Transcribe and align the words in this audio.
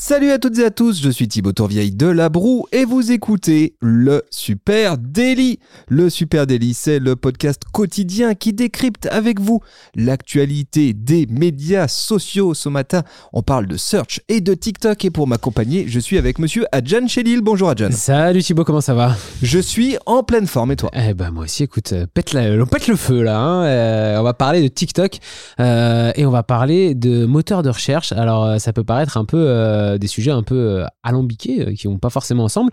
Salut 0.00 0.30
à 0.30 0.38
toutes 0.38 0.56
et 0.60 0.64
à 0.64 0.70
tous, 0.70 1.02
je 1.02 1.10
suis 1.10 1.26
Thibaut 1.26 1.50
Tourvieille 1.50 1.90
de 1.90 2.06
La 2.06 2.28
Broue 2.28 2.66
et 2.70 2.84
vous 2.84 3.10
écoutez 3.10 3.74
le 3.80 4.22
Super 4.30 4.96
Daily. 4.96 5.58
Le 5.88 6.08
Super 6.08 6.46
Daily, 6.46 6.72
c'est 6.72 7.00
le 7.00 7.16
podcast 7.16 7.62
quotidien 7.72 8.36
qui 8.36 8.52
décrypte 8.52 9.06
avec 9.10 9.40
vous 9.40 9.58
l'actualité 9.96 10.92
des 10.92 11.26
médias 11.28 11.88
sociaux. 11.88 12.54
Ce 12.54 12.68
matin, 12.68 13.02
on 13.32 13.42
parle 13.42 13.66
de 13.66 13.76
search 13.76 14.20
et 14.28 14.40
de 14.40 14.54
TikTok 14.54 15.04
et 15.04 15.10
pour 15.10 15.26
m'accompagner, 15.26 15.86
je 15.88 15.98
suis 15.98 16.16
avec 16.16 16.38
monsieur 16.38 16.64
Adjan 16.70 17.08
Chelil. 17.08 17.40
Bonjour 17.40 17.68
Adjan. 17.68 17.90
Salut 17.90 18.40
Thibaut, 18.44 18.62
comment 18.62 18.80
ça 18.80 18.94
va? 18.94 19.16
Je 19.42 19.58
suis 19.58 19.96
en 20.06 20.22
pleine 20.22 20.46
forme 20.46 20.70
et 20.70 20.76
toi? 20.76 20.92
Eh 20.94 21.12
ben 21.12 21.32
moi 21.32 21.42
aussi, 21.42 21.64
écoute, 21.64 21.92
euh, 21.92 22.06
pète 22.14 22.34
la- 22.34 22.52
on 22.62 22.66
pète 22.66 22.86
le 22.86 22.94
feu 22.94 23.22
là. 23.24 23.40
hein. 23.40 23.64
Euh, 23.64 24.20
on 24.20 24.22
va 24.22 24.32
parler 24.32 24.62
de 24.62 24.68
TikTok 24.68 25.18
euh, 25.58 26.12
et 26.14 26.24
on 26.24 26.30
va 26.30 26.44
parler 26.44 26.94
de 26.94 27.26
moteurs 27.26 27.64
de 27.64 27.70
recherche. 27.70 28.12
Alors 28.12 28.60
ça 28.60 28.72
peut 28.72 28.84
paraître 28.84 29.16
un 29.16 29.24
peu 29.24 29.38
euh, 29.44 29.87
des 29.96 30.08
sujets 30.08 30.32
un 30.32 30.42
peu 30.42 30.56
euh, 30.56 30.86
alambiqués 31.02 31.68
euh, 31.68 31.72
qui 31.72 31.86
vont 31.86 31.98
pas 31.98 32.10
forcément 32.10 32.44
ensemble, 32.44 32.70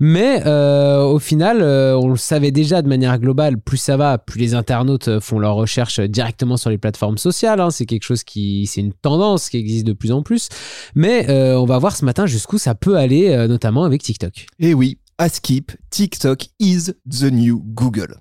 mais 0.00 0.42
euh, 0.44 1.02
au 1.04 1.18
final, 1.18 1.62
euh, 1.62 1.96
on 1.96 2.08
le 2.08 2.16
savait 2.16 2.50
déjà 2.50 2.82
de 2.82 2.88
manière 2.88 3.18
globale. 3.18 3.58
Plus 3.58 3.78
ça 3.78 3.96
va, 3.96 4.18
plus 4.18 4.40
les 4.40 4.54
internautes 4.54 5.08
euh, 5.08 5.20
font 5.20 5.38
leurs 5.38 5.54
recherches 5.54 6.00
directement 6.00 6.56
sur 6.56 6.70
les 6.70 6.78
plateformes 6.78 7.16
sociales. 7.18 7.60
hein. 7.60 7.70
C'est 7.70 7.86
quelque 7.86 8.02
chose 8.02 8.24
qui, 8.24 8.66
c'est 8.66 8.80
une 8.80 8.92
tendance 8.92 9.48
qui 9.48 9.56
existe 9.56 9.86
de 9.86 9.92
plus 9.92 10.12
en 10.12 10.22
plus. 10.22 10.48
Mais 10.94 11.30
euh, 11.30 11.58
on 11.58 11.64
va 11.64 11.78
voir 11.78 11.96
ce 11.96 12.04
matin 12.04 12.26
jusqu'où 12.26 12.58
ça 12.58 12.74
peut 12.74 12.96
aller, 12.96 13.30
euh, 13.30 13.46
notamment 13.46 13.84
avec 13.84 14.02
TikTok. 14.02 14.46
Eh 14.58 14.74
oui, 14.74 14.98
à 15.18 15.28
skip, 15.28 15.72
TikTok 15.90 16.46
is 16.58 16.92
the 17.08 17.30
new 17.30 17.62
Google. 17.64 18.16